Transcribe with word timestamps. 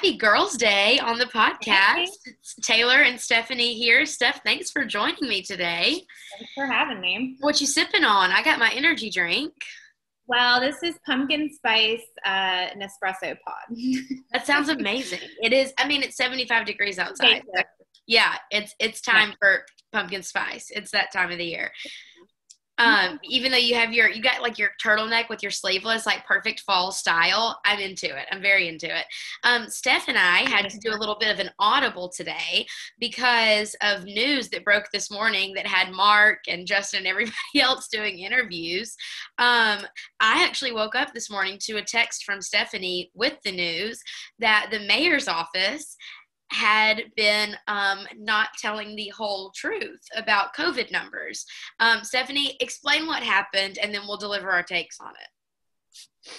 happy 0.00 0.16
Girls' 0.16 0.56
Day 0.56 0.98
on 0.98 1.18
the 1.18 1.26
podcast. 1.26 2.06
It's 2.24 2.54
Taylor 2.62 3.02
and 3.02 3.20
Stephanie 3.20 3.74
here. 3.74 4.06
Steph, 4.06 4.42
thanks 4.42 4.70
for 4.70 4.86
joining 4.86 5.28
me 5.28 5.42
today. 5.42 6.06
Thanks 6.38 6.52
for 6.54 6.64
having 6.64 7.02
me. 7.02 7.36
What 7.40 7.60
you 7.60 7.66
sipping 7.66 8.02
on? 8.02 8.30
I 8.30 8.42
got 8.42 8.58
my 8.58 8.70
energy 8.74 9.10
drink. 9.10 9.52
Well, 10.26 10.58
this 10.58 10.82
is 10.82 10.94
pumpkin 11.04 11.50
spice 11.52 12.00
uh, 12.24 12.68
Nespresso 12.78 13.36
pod. 13.46 13.76
that 14.32 14.46
sounds 14.46 14.70
amazing. 14.70 15.20
It 15.42 15.52
is. 15.52 15.74
I 15.76 15.86
mean, 15.86 16.02
it's 16.02 16.16
75 16.16 16.64
degrees 16.64 16.98
outside. 16.98 17.42
yeah, 18.06 18.36
it's 18.50 18.74
it's 18.80 19.02
time 19.02 19.34
for 19.38 19.66
pumpkin 19.92 20.22
spice. 20.22 20.70
It's 20.70 20.92
that 20.92 21.12
time 21.12 21.30
of 21.30 21.36
the 21.36 21.44
year. 21.44 21.70
Um, 22.80 23.20
even 23.24 23.52
though 23.52 23.58
you 23.58 23.74
have 23.74 23.92
your 23.92 24.08
you 24.08 24.22
got 24.22 24.40
like 24.40 24.58
your 24.58 24.70
turtleneck 24.82 25.28
with 25.28 25.42
your 25.42 25.52
sleeveless, 25.52 26.06
like 26.06 26.26
perfect 26.26 26.60
fall 26.60 26.90
style, 26.92 27.60
I'm 27.66 27.78
into 27.78 28.06
it. 28.06 28.26
I'm 28.32 28.40
very 28.40 28.68
into 28.68 28.86
it. 28.86 29.04
Um, 29.44 29.68
Steph 29.68 30.08
and 30.08 30.16
I 30.16 30.48
had 30.48 30.70
to 30.70 30.78
do 30.78 30.90
a 30.90 30.96
little 30.96 31.16
bit 31.20 31.30
of 31.30 31.38
an 31.38 31.50
audible 31.58 32.08
today 32.08 32.66
because 32.98 33.76
of 33.82 34.04
news 34.04 34.48
that 34.48 34.64
broke 34.64 34.90
this 34.92 35.10
morning 35.10 35.52
that 35.54 35.66
had 35.66 35.92
Mark 35.92 36.38
and 36.48 36.66
Justin 36.66 37.00
and 37.00 37.06
everybody 37.06 37.34
else 37.60 37.88
doing 37.88 38.18
interviews. 38.18 38.96
Um, 39.38 39.80
I 40.20 40.44
actually 40.44 40.72
woke 40.72 40.94
up 40.94 41.12
this 41.12 41.30
morning 41.30 41.58
to 41.62 41.76
a 41.76 41.82
text 41.82 42.24
from 42.24 42.40
Stephanie 42.40 43.10
with 43.14 43.36
the 43.44 43.52
news 43.52 44.00
that 44.38 44.68
the 44.70 44.80
mayor's 44.80 45.28
office 45.28 45.96
had 46.50 47.04
been 47.16 47.54
um, 47.68 48.06
not 48.16 48.48
telling 48.58 48.96
the 48.96 49.08
whole 49.08 49.52
truth 49.54 50.00
about 50.16 50.54
COVID 50.54 50.90
numbers. 50.90 51.44
Um, 51.78 52.02
Stephanie, 52.02 52.56
explain 52.60 53.06
what 53.06 53.22
happened 53.22 53.78
and 53.78 53.94
then 53.94 54.02
we'll 54.06 54.16
deliver 54.16 54.50
our 54.50 54.62
takes 54.62 54.98
on 55.00 55.10
it. 55.10 56.32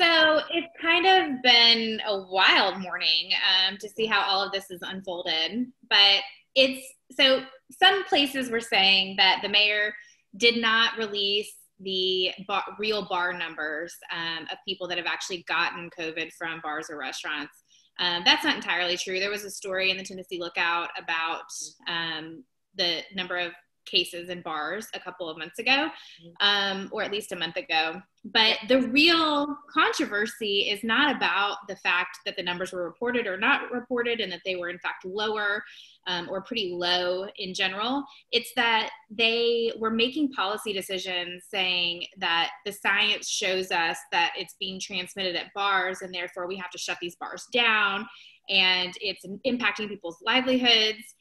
So 0.00 0.40
it's 0.50 0.68
kind 0.80 1.06
of 1.06 1.42
been 1.42 2.00
a 2.06 2.22
wild 2.30 2.80
morning 2.80 3.30
um, 3.42 3.78
to 3.78 3.88
see 3.88 4.06
how 4.06 4.22
all 4.22 4.44
of 4.44 4.52
this 4.52 4.70
is 4.70 4.80
unfolded. 4.82 5.66
But 5.90 6.20
it's 6.54 6.86
so 7.12 7.42
some 7.72 8.04
places 8.04 8.50
were 8.50 8.60
saying 8.60 9.16
that 9.16 9.40
the 9.42 9.48
mayor 9.48 9.92
did 10.36 10.60
not 10.60 10.96
release 10.98 11.52
the 11.80 12.30
bar, 12.46 12.62
real 12.78 13.08
bar 13.08 13.32
numbers 13.32 13.94
um, 14.12 14.44
of 14.50 14.58
people 14.66 14.88
that 14.88 14.98
have 14.98 15.06
actually 15.06 15.44
gotten 15.48 15.90
COVID 15.98 16.32
from 16.32 16.60
bars 16.62 16.90
or 16.90 16.98
restaurants. 16.98 17.64
Um, 17.98 18.22
that's 18.24 18.44
not 18.44 18.56
entirely 18.56 18.96
true. 18.96 19.18
There 19.18 19.30
was 19.30 19.44
a 19.44 19.50
story 19.50 19.90
in 19.90 19.96
the 19.96 20.04
Tennessee 20.04 20.38
Lookout 20.38 20.90
about 20.96 21.50
um, 21.88 22.44
the 22.76 23.02
number 23.14 23.36
of 23.36 23.52
cases 23.88 24.28
in 24.28 24.42
bars 24.42 24.86
a 24.94 25.00
couple 25.00 25.28
of 25.28 25.38
months 25.38 25.58
ago, 25.58 25.88
um, 26.40 26.88
or 26.92 27.02
at 27.02 27.10
least 27.10 27.32
a 27.32 27.36
month 27.36 27.56
ago. 27.56 28.00
But 28.24 28.58
the 28.68 28.82
real 28.82 29.56
controversy 29.72 30.68
is 30.70 30.84
not 30.84 31.14
about 31.14 31.56
the 31.68 31.76
fact 31.76 32.18
that 32.26 32.36
the 32.36 32.42
numbers 32.42 32.72
were 32.72 32.84
reported 32.84 33.26
or 33.26 33.38
not 33.38 33.70
reported 33.70 34.20
and 34.20 34.30
that 34.32 34.40
they 34.44 34.56
were 34.56 34.68
in 34.68 34.78
fact 34.80 35.04
lower 35.04 35.62
um, 36.06 36.28
or 36.28 36.42
pretty 36.42 36.72
low 36.72 37.26
in 37.38 37.54
general. 37.54 38.04
It's 38.32 38.52
that 38.56 38.90
they 39.10 39.72
were 39.78 39.90
making 39.90 40.32
policy 40.32 40.72
decisions 40.72 41.44
saying 41.48 42.04
that 42.18 42.50
the 42.66 42.72
science 42.72 43.28
shows 43.28 43.70
us 43.70 43.98
that 44.12 44.32
it's 44.36 44.56
being 44.58 44.80
transmitted 44.80 45.36
at 45.36 45.54
bars 45.54 46.02
and 46.02 46.12
therefore 46.12 46.48
we 46.48 46.56
have 46.56 46.70
to 46.70 46.78
shut 46.78 46.98
these 47.00 47.16
bars 47.16 47.46
down 47.52 48.06
and 48.48 48.94
it's 49.00 49.24
impacting 49.46 49.88
people's 49.88 50.18
livelihoods 50.24 51.14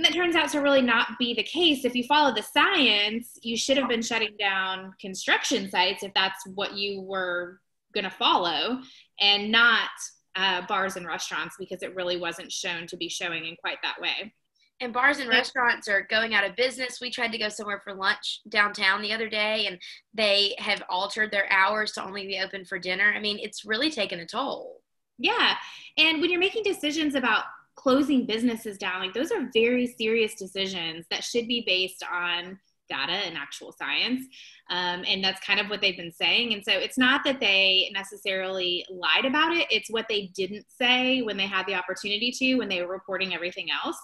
and 0.00 0.06
that 0.06 0.14
turns 0.14 0.34
out 0.34 0.48
to 0.48 0.60
really 0.60 0.80
not 0.80 1.18
be 1.18 1.34
the 1.34 1.42
case. 1.42 1.84
If 1.84 1.94
you 1.94 2.04
follow 2.04 2.34
the 2.34 2.42
science, 2.42 3.38
you 3.42 3.54
should 3.54 3.76
have 3.76 3.86
been 3.86 4.00
shutting 4.00 4.34
down 4.38 4.94
construction 4.98 5.70
sites 5.70 6.02
if 6.02 6.14
that's 6.14 6.42
what 6.54 6.74
you 6.74 7.02
were 7.02 7.60
going 7.92 8.04
to 8.04 8.10
follow, 8.10 8.80
and 9.20 9.52
not 9.52 9.90
uh, 10.36 10.62
bars 10.66 10.96
and 10.96 11.06
restaurants 11.06 11.56
because 11.58 11.82
it 11.82 11.94
really 11.94 12.16
wasn't 12.16 12.50
shown 12.50 12.86
to 12.86 12.96
be 12.96 13.10
showing 13.10 13.44
in 13.44 13.56
quite 13.56 13.76
that 13.82 14.00
way. 14.00 14.32
And 14.80 14.90
bars 14.90 15.18
and 15.18 15.28
restaurants 15.28 15.86
are 15.86 16.06
going 16.08 16.32
out 16.32 16.48
of 16.48 16.56
business. 16.56 16.98
We 16.98 17.10
tried 17.10 17.32
to 17.32 17.38
go 17.38 17.50
somewhere 17.50 17.82
for 17.84 17.92
lunch 17.92 18.40
downtown 18.48 19.02
the 19.02 19.12
other 19.12 19.28
day, 19.28 19.66
and 19.66 19.78
they 20.14 20.54
have 20.56 20.82
altered 20.88 21.30
their 21.30 21.52
hours 21.52 21.92
to 21.92 22.02
only 22.02 22.26
be 22.26 22.38
open 22.38 22.64
for 22.64 22.78
dinner. 22.78 23.12
I 23.14 23.20
mean, 23.20 23.38
it's 23.38 23.66
really 23.66 23.90
taken 23.90 24.20
a 24.20 24.26
toll. 24.26 24.80
Yeah. 25.18 25.56
And 25.98 26.22
when 26.22 26.30
you're 26.30 26.40
making 26.40 26.62
decisions 26.62 27.14
about 27.14 27.44
closing 27.80 28.26
businesses 28.26 28.76
down 28.76 29.00
like 29.00 29.14
those 29.14 29.32
are 29.32 29.48
very 29.54 29.86
serious 29.86 30.34
decisions 30.34 31.06
that 31.10 31.24
should 31.24 31.48
be 31.48 31.62
based 31.66 32.04
on 32.12 32.58
data 32.90 33.12
and 33.12 33.38
actual 33.38 33.72
science 33.72 34.24
um, 34.70 35.04
and 35.06 35.22
that's 35.22 35.44
kind 35.44 35.58
of 35.58 35.68
what 35.68 35.80
they've 35.80 35.96
been 35.96 36.12
saying. 36.12 36.54
And 36.54 36.64
so 36.64 36.72
it's 36.72 36.96
not 36.96 37.24
that 37.24 37.40
they 37.40 37.90
necessarily 37.92 38.86
lied 38.88 39.24
about 39.24 39.56
it 39.56 39.66
it's 39.70 39.90
what 39.90 40.06
they 40.08 40.30
didn't 40.34 40.64
say 40.68 41.22
when 41.22 41.36
they 41.36 41.46
had 41.46 41.66
the 41.66 41.74
opportunity 41.74 42.30
to 42.38 42.54
when 42.56 42.68
they 42.68 42.82
were 42.82 42.92
reporting 42.92 43.34
everything 43.34 43.66
else 43.84 43.98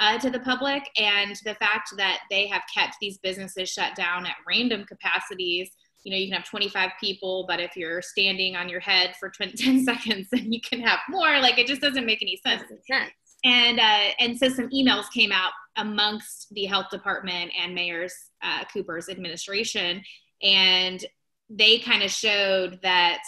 uh, 0.00 0.18
to 0.18 0.28
the 0.28 0.40
public. 0.40 0.88
And 0.98 1.36
the 1.44 1.54
fact 1.54 1.90
that 1.96 2.20
they 2.30 2.48
have 2.48 2.62
kept 2.74 2.96
these 3.00 3.18
businesses 3.18 3.70
shut 3.70 3.94
down 3.94 4.26
at 4.26 4.34
random 4.46 4.84
capacities 4.84 5.70
you 6.04 6.12
know 6.12 6.16
you 6.16 6.26
can 6.26 6.36
have 6.36 6.48
25 6.48 6.90
people 7.00 7.44
but 7.48 7.60
if 7.60 7.76
you're 7.76 8.02
standing 8.02 8.56
on 8.56 8.68
your 8.68 8.80
head 8.80 9.14
for 9.18 9.30
20, 9.30 9.52
10 9.56 9.84
seconds 9.84 10.28
then 10.32 10.52
you 10.52 10.60
can 10.60 10.80
have 10.80 10.98
more 11.08 11.40
like 11.40 11.58
it 11.58 11.66
just 11.66 11.80
doesn't 11.80 12.06
make 12.06 12.22
any 12.22 12.40
sense, 12.44 12.62
sense. 12.86 13.10
and 13.44 13.78
uh, 13.78 14.12
and 14.18 14.38
so 14.38 14.48
some 14.48 14.68
emails 14.70 15.10
came 15.12 15.32
out 15.32 15.52
amongst 15.76 16.52
the 16.54 16.64
health 16.64 16.86
department 16.90 17.50
and 17.60 17.74
mayor's 17.74 18.14
uh, 18.42 18.64
cooper's 18.72 19.08
administration 19.08 20.02
and 20.42 21.04
they 21.50 21.78
kind 21.78 22.02
of 22.02 22.10
showed 22.10 22.78
that 22.82 23.18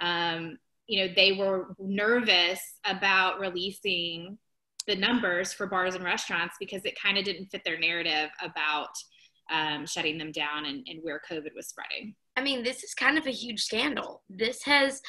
um, 0.00 0.58
you 0.86 1.00
know 1.04 1.12
they 1.14 1.32
were 1.32 1.74
nervous 1.78 2.60
about 2.84 3.40
releasing 3.40 4.38
the 4.86 4.94
numbers 4.94 5.52
for 5.52 5.66
bars 5.66 5.94
and 5.94 6.04
restaurants 6.04 6.56
because 6.60 6.84
it 6.84 7.00
kind 7.00 7.16
of 7.16 7.24
didn't 7.24 7.46
fit 7.46 7.62
their 7.64 7.78
narrative 7.78 8.28
about 8.42 8.90
um, 9.50 9.86
shutting 9.86 10.18
them 10.18 10.32
down 10.32 10.66
and, 10.66 10.86
and 10.88 11.00
where 11.02 11.20
COVID 11.30 11.54
was 11.54 11.68
spreading. 11.68 12.14
I 12.36 12.42
mean, 12.42 12.62
this 12.62 12.82
is 12.82 12.94
kind 12.94 13.18
of 13.18 13.26
a 13.26 13.30
huge 13.30 13.62
scandal. 13.62 14.22
This 14.28 14.62
has 14.64 15.00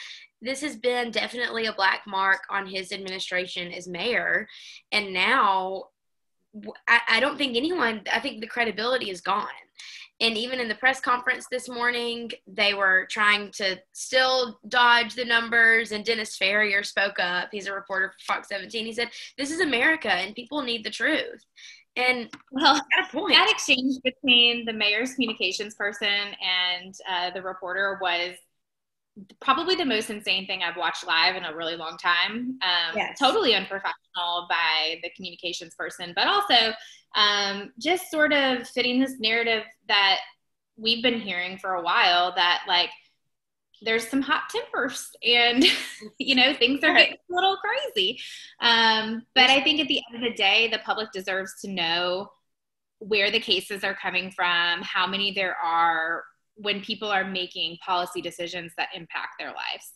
this 0.42 0.62
has 0.62 0.76
been 0.76 1.12
definitely 1.12 1.66
a 1.66 1.74
black 1.74 2.02
mark 2.06 2.42
on 2.50 2.68
his 2.68 2.92
administration 2.92 3.72
as 3.72 3.88
mayor, 3.88 4.48
and 4.92 5.14
now 5.14 5.86
I, 6.88 7.00
I 7.10 7.20
don't 7.20 7.38
think 7.38 7.56
anyone. 7.56 8.02
I 8.12 8.20
think 8.20 8.42
the 8.42 8.48
credibility 8.48 9.10
is 9.10 9.22
gone. 9.22 9.48
And 10.22 10.38
even 10.38 10.62
in 10.62 10.70
the 10.70 10.76
press 10.76 11.02
conference 11.02 11.48
this 11.52 11.68
morning, 11.68 12.32
they 12.48 12.74
were 12.74 13.06
trying 13.10 13.52
to 13.54 13.78
still 13.92 14.60
dodge 14.70 15.14
the 15.14 15.26
numbers. 15.26 15.92
And 15.92 16.06
Dennis 16.06 16.38
Ferrier 16.38 16.84
spoke 16.84 17.20
up. 17.20 17.50
He's 17.52 17.68
a 17.68 17.74
reporter 17.74 18.12
for 18.12 18.34
Fox 18.34 18.48
17. 18.48 18.86
He 18.86 18.94
said, 18.94 19.10
This 19.38 19.52
is 19.52 19.60
America 19.60 20.10
and 20.10 20.34
people 20.34 20.62
need 20.62 20.86
the 20.86 20.90
truth. 20.90 21.44
And 21.98 22.30
well, 22.52 22.82
that 23.14 23.48
exchange 23.50 23.96
between 24.04 24.66
the 24.66 24.74
mayor's 24.74 25.14
communications 25.14 25.76
person 25.76 26.08
and 26.08 26.96
uh, 27.10 27.32
the 27.32 27.42
reporter 27.42 27.98
was 28.02 28.36
probably 29.40 29.76
the 29.76 29.86
most 29.86 30.10
insane 30.10 30.46
thing 30.46 30.62
I've 30.62 30.76
watched 30.76 31.08
live 31.08 31.36
in 31.36 31.46
a 31.46 31.56
really 31.56 31.78
long 31.78 31.98
time. 31.98 32.60
Um, 32.62 32.96
yes. 32.96 33.18
Totally 33.18 33.56
unprofessional 33.56 34.48
by 34.50 35.00
the 35.04 35.10
communications 35.16 35.74
person, 35.76 36.12
but 36.16 36.28
also 36.28 36.74
um, 37.16 37.72
just 37.80 38.12
sort 38.12 38.34
of 38.34 38.68
fitting 38.68 39.00
this 39.00 39.18
narrative 39.20 39.64
that 39.88 40.20
we've 40.78 41.02
been 41.02 41.20
hearing 41.20 41.58
for 41.58 41.76
a 41.76 41.82
while 41.82 42.36
that 42.36 42.64
like 42.68 42.90
there's 43.86 44.08
some 44.08 44.22
hot 44.22 44.44
tempers 44.50 45.12
and 45.24 45.64
you 46.18 46.36
know 46.36 46.54
things 46.54 46.84
are 46.84 46.94
getting 46.94 47.14
a 47.14 47.34
little 47.34 47.58
crazy. 47.58 48.20
Um, 48.60 49.24
but 49.34 49.50
i 49.50 49.62
think 49.62 49.80
at 49.80 49.88
the 49.88 50.02
end 50.08 50.24
of 50.24 50.30
the 50.30 50.36
day 50.36 50.70
the 50.70 50.80
public 50.80 51.12
deserves 51.12 51.54
to 51.62 51.70
know 51.70 52.30
where 53.00 53.30
the 53.30 53.40
cases 53.40 53.84
are 53.84 53.94
coming 53.94 54.32
from 54.32 54.82
how 54.82 55.06
many 55.06 55.32
there 55.32 55.56
are 55.64 56.24
when 56.56 56.82
people 56.82 57.10
are 57.10 57.30
making 57.30 57.78
policy 57.86 58.22
decisions 58.22 58.72
that 58.78 58.88
impact 58.96 59.34
their 59.38 59.50
lives. 59.50 59.92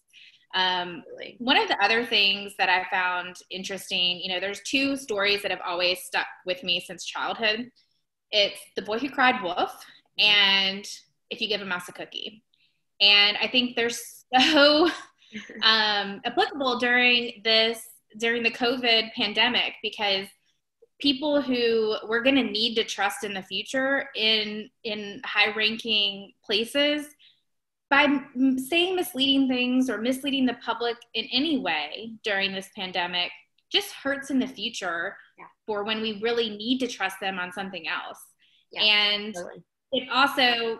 Um, 0.53 1.03
one 1.37 1.57
of 1.57 1.69
the 1.69 1.81
other 1.81 2.05
things 2.05 2.53
that 2.57 2.69
i 2.69 2.85
found 2.89 3.35
interesting 3.51 4.19
you 4.19 4.33
know 4.33 4.39
there's 4.39 4.61
two 4.61 4.97
stories 4.97 5.43
that 5.43 5.51
have 5.51 5.61
always 5.65 5.99
stuck 5.99 6.27
with 6.45 6.63
me 6.63 6.79
since 6.85 7.05
childhood. 7.05 7.69
It's 8.31 8.59
the 8.75 8.81
boy 8.83 8.99
who 8.99 9.09
cried 9.09 9.41
wolf 9.43 9.71
and 10.17 10.85
if 11.29 11.39
you 11.41 11.47
give 11.47 11.61
a 11.61 11.65
mouse 11.65 11.87
a 11.87 11.91
cookie 11.91 12.43
and 13.01 13.37
I 13.41 13.47
think 13.47 13.75
they're 13.75 13.89
so 13.89 14.89
um, 15.63 16.21
applicable 16.25 16.79
during 16.79 17.41
this 17.43 17.81
during 18.17 18.43
the 18.43 18.51
COVID 18.51 19.13
pandemic 19.13 19.73
because 19.83 20.27
people 20.99 21.41
who 21.41 21.95
we're 22.07 22.23
going 22.23 22.35
to 22.35 22.43
need 22.43 22.75
to 22.75 22.83
trust 22.83 23.23
in 23.23 23.33
the 23.33 23.43
future 23.43 24.09
in 24.15 24.69
in 24.83 25.21
high 25.25 25.53
ranking 25.53 26.33
places 26.43 27.07
by 27.89 28.07
saying 28.67 28.95
misleading 28.95 29.47
things 29.47 29.89
or 29.89 29.97
misleading 29.99 30.45
the 30.45 30.57
public 30.63 30.95
in 31.13 31.25
any 31.31 31.57
way 31.57 32.13
during 32.23 32.53
this 32.53 32.69
pandemic 32.75 33.31
just 33.71 33.91
hurts 33.93 34.29
in 34.29 34.39
the 34.39 34.47
future 34.47 35.15
yeah. 35.37 35.45
for 35.65 35.83
when 35.83 36.01
we 36.01 36.19
really 36.21 36.49
need 36.49 36.79
to 36.79 36.87
trust 36.87 37.17
them 37.21 37.39
on 37.39 37.51
something 37.51 37.87
else 37.87 38.19
yeah, 38.71 38.83
and 38.83 39.35
it 39.91 40.07
also 40.11 40.79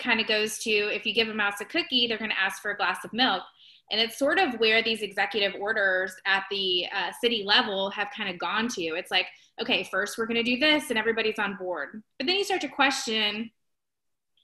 kind 0.00 0.20
of 0.20 0.26
goes 0.26 0.58
to 0.58 0.70
if 0.70 1.06
you 1.06 1.14
give 1.14 1.28
a 1.28 1.34
mouse 1.34 1.60
a 1.60 1.64
cookie, 1.64 2.06
they're 2.06 2.18
going 2.18 2.30
to 2.30 2.40
ask 2.40 2.60
for 2.60 2.70
a 2.70 2.76
glass 2.76 3.04
of 3.04 3.12
milk. 3.12 3.42
And 3.90 4.00
it's 4.00 4.18
sort 4.18 4.38
of 4.38 4.54
where 4.60 4.82
these 4.82 5.02
executive 5.02 5.54
orders 5.60 6.14
at 6.26 6.44
the 6.50 6.86
uh, 6.94 7.10
city 7.20 7.42
level 7.44 7.90
have 7.90 8.08
kind 8.16 8.30
of 8.30 8.38
gone 8.38 8.68
to. 8.68 8.82
It's 8.82 9.10
like, 9.10 9.26
okay, 9.60 9.88
first 9.90 10.16
we're 10.16 10.26
going 10.26 10.42
to 10.42 10.48
do 10.48 10.58
this 10.58 10.90
and 10.90 10.98
everybody's 10.98 11.38
on 11.38 11.56
board. 11.56 12.02
But 12.18 12.26
then 12.26 12.36
you 12.36 12.44
start 12.44 12.60
to 12.62 12.68
question 12.68 13.50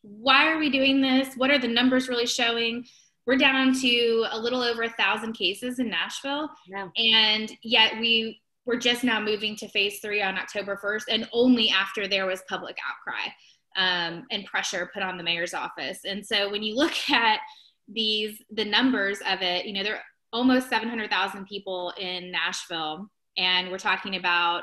why 0.02 0.52
are 0.52 0.58
we 0.58 0.70
doing 0.70 1.00
this? 1.00 1.34
What 1.34 1.50
are 1.50 1.58
the 1.58 1.66
numbers 1.66 2.08
really 2.08 2.26
showing? 2.26 2.86
We're 3.26 3.38
down 3.38 3.74
to 3.80 4.26
a 4.30 4.38
little 4.38 4.62
over 4.62 4.84
a 4.84 4.90
thousand 4.90 5.32
cases 5.32 5.80
in 5.80 5.90
Nashville. 5.90 6.48
Yeah. 6.68 6.88
And 6.96 7.50
yet 7.64 7.98
we 7.98 8.40
were 8.66 8.76
just 8.76 9.02
now 9.02 9.20
moving 9.20 9.56
to 9.56 9.68
phase 9.68 9.98
three 10.00 10.22
on 10.22 10.38
October 10.38 10.78
1st, 10.82 11.04
and 11.08 11.28
only 11.32 11.70
after 11.70 12.06
there 12.06 12.26
was 12.26 12.42
public 12.48 12.76
outcry 12.88 13.32
um, 13.76 14.24
and 14.30 14.44
pressure 14.44 14.90
put 14.92 15.02
on 15.02 15.16
the 15.16 15.22
mayor's 15.22 15.54
office. 15.54 16.00
And 16.04 16.24
so 16.24 16.50
when 16.50 16.62
you 16.62 16.76
look 16.76 16.94
at 17.10 17.40
these, 17.88 18.42
the 18.50 18.64
numbers 18.64 19.18
of 19.28 19.42
it, 19.42 19.66
you 19.66 19.72
know, 19.72 19.82
there 19.82 19.96
are 19.96 20.02
almost 20.32 20.68
700,000 20.68 21.46
people 21.46 21.92
in 21.98 22.30
Nashville, 22.30 23.08
and 23.36 23.70
we're 23.70 23.78
talking 23.78 24.16
about 24.16 24.62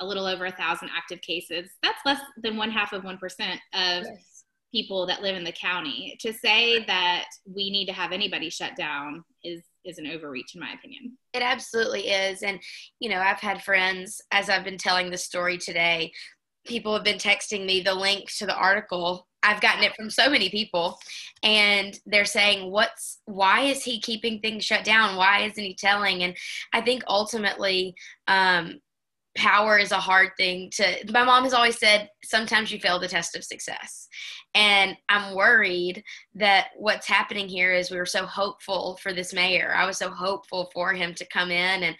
a 0.00 0.06
little 0.06 0.26
over 0.26 0.46
a 0.46 0.52
thousand 0.52 0.90
active 0.96 1.20
cases. 1.20 1.70
That's 1.82 1.98
less 2.04 2.20
than 2.42 2.56
one 2.56 2.70
half 2.70 2.92
of 2.92 3.02
1% 3.02 3.18
of 3.74 4.04
yes 4.04 4.32
people 4.72 5.06
that 5.06 5.22
live 5.22 5.36
in 5.36 5.44
the 5.44 5.52
county. 5.52 6.16
To 6.20 6.32
say 6.32 6.84
that 6.86 7.26
we 7.46 7.70
need 7.70 7.86
to 7.86 7.92
have 7.92 8.12
anybody 8.12 8.50
shut 8.50 8.74
down 8.76 9.22
is 9.44 9.62
is 9.84 9.98
an 9.98 10.06
overreach 10.06 10.54
in 10.54 10.60
my 10.60 10.72
opinion. 10.72 11.18
It 11.32 11.42
absolutely 11.42 12.08
is. 12.08 12.42
And 12.42 12.60
you 12.98 13.10
know, 13.10 13.18
I've 13.18 13.40
had 13.40 13.62
friends 13.62 14.20
as 14.30 14.48
I've 14.48 14.64
been 14.64 14.78
telling 14.78 15.10
the 15.10 15.18
story 15.18 15.58
today, 15.58 16.12
people 16.66 16.94
have 16.94 17.04
been 17.04 17.18
texting 17.18 17.66
me 17.66 17.80
the 17.80 17.94
link 17.94 18.30
to 18.38 18.46
the 18.46 18.56
article. 18.56 19.26
I've 19.42 19.60
gotten 19.60 19.82
it 19.82 19.94
from 19.96 20.08
so 20.08 20.30
many 20.30 20.48
people 20.48 20.98
and 21.42 21.98
they're 22.06 22.24
saying 22.24 22.70
what's 22.70 23.20
why 23.24 23.62
is 23.62 23.82
he 23.82 24.00
keeping 24.00 24.40
things 24.40 24.64
shut 24.64 24.84
down? 24.84 25.16
Why 25.16 25.40
isn't 25.40 25.62
he 25.62 25.74
telling? 25.74 26.22
And 26.22 26.36
I 26.72 26.80
think 26.80 27.02
ultimately 27.08 27.94
um 28.28 28.80
power 29.36 29.78
is 29.78 29.92
a 29.92 29.96
hard 29.96 30.30
thing 30.36 30.70
to 30.70 30.94
my 31.10 31.24
mom 31.24 31.44
has 31.44 31.54
always 31.54 31.78
said 31.78 32.08
sometimes 32.22 32.70
you 32.70 32.78
fail 32.78 32.98
the 32.98 33.08
test 33.08 33.34
of 33.34 33.42
success 33.42 34.06
and 34.54 34.94
i'm 35.08 35.34
worried 35.34 36.02
that 36.34 36.66
what's 36.76 37.08
happening 37.08 37.48
here 37.48 37.72
is 37.72 37.90
we 37.90 37.96
were 37.96 38.04
so 38.04 38.26
hopeful 38.26 38.98
for 39.02 39.14
this 39.14 39.32
mayor 39.32 39.72
i 39.74 39.86
was 39.86 39.96
so 39.96 40.10
hopeful 40.10 40.70
for 40.74 40.92
him 40.92 41.14
to 41.14 41.26
come 41.28 41.50
in 41.50 41.82
and 41.82 41.96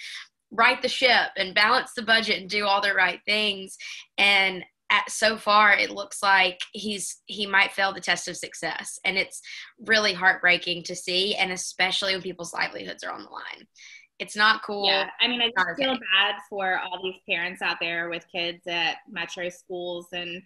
right 0.52 0.80
the 0.82 0.88
ship 0.88 1.30
and 1.36 1.54
balance 1.54 1.92
the 1.96 2.02
budget 2.02 2.40
and 2.40 2.48
do 2.48 2.66
all 2.66 2.80
the 2.80 2.94
right 2.94 3.20
things. 3.26 3.76
And 4.18 4.64
at, 4.90 5.10
so 5.10 5.36
far 5.36 5.72
it 5.72 5.90
looks 5.90 6.22
like 6.22 6.60
he's 6.72 7.22
he 7.26 7.46
might 7.46 7.72
fail 7.72 7.92
the 7.92 8.00
test 8.00 8.28
of 8.28 8.36
success. 8.36 8.98
And 9.04 9.16
it's 9.16 9.40
really 9.86 10.12
heartbreaking 10.12 10.84
to 10.84 10.94
see 10.94 11.34
and 11.34 11.50
especially 11.50 12.12
when 12.12 12.22
people's 12.22 12.52
livelihoods 12.52 13.02
are 13.02 13.10
on 13.10 13.24
the 13.24 13.30
line. 13.30 13.66
It's 14.18 14.36
not 14.36 14.62
cool. 14.62 14.86
Yeah, 14.86 15.08
I 15.20 15.26
mean, 15.26 15.40
I 15.40 15.46
just 15.46 15.78
feel 15.78 15.94
bad 15.94 16.36
for 16.48 16.78
all 16.78 17.02
these 17.02 17.20
parents 17.28 17.60
out 17.62 17.78
there 17.80 18.08
with 18.08 18.24
kids 18.32 18.60
at 18.68 18.98
metro 19.10 19.48
schools 19.48 20.08
and 20.12 20.42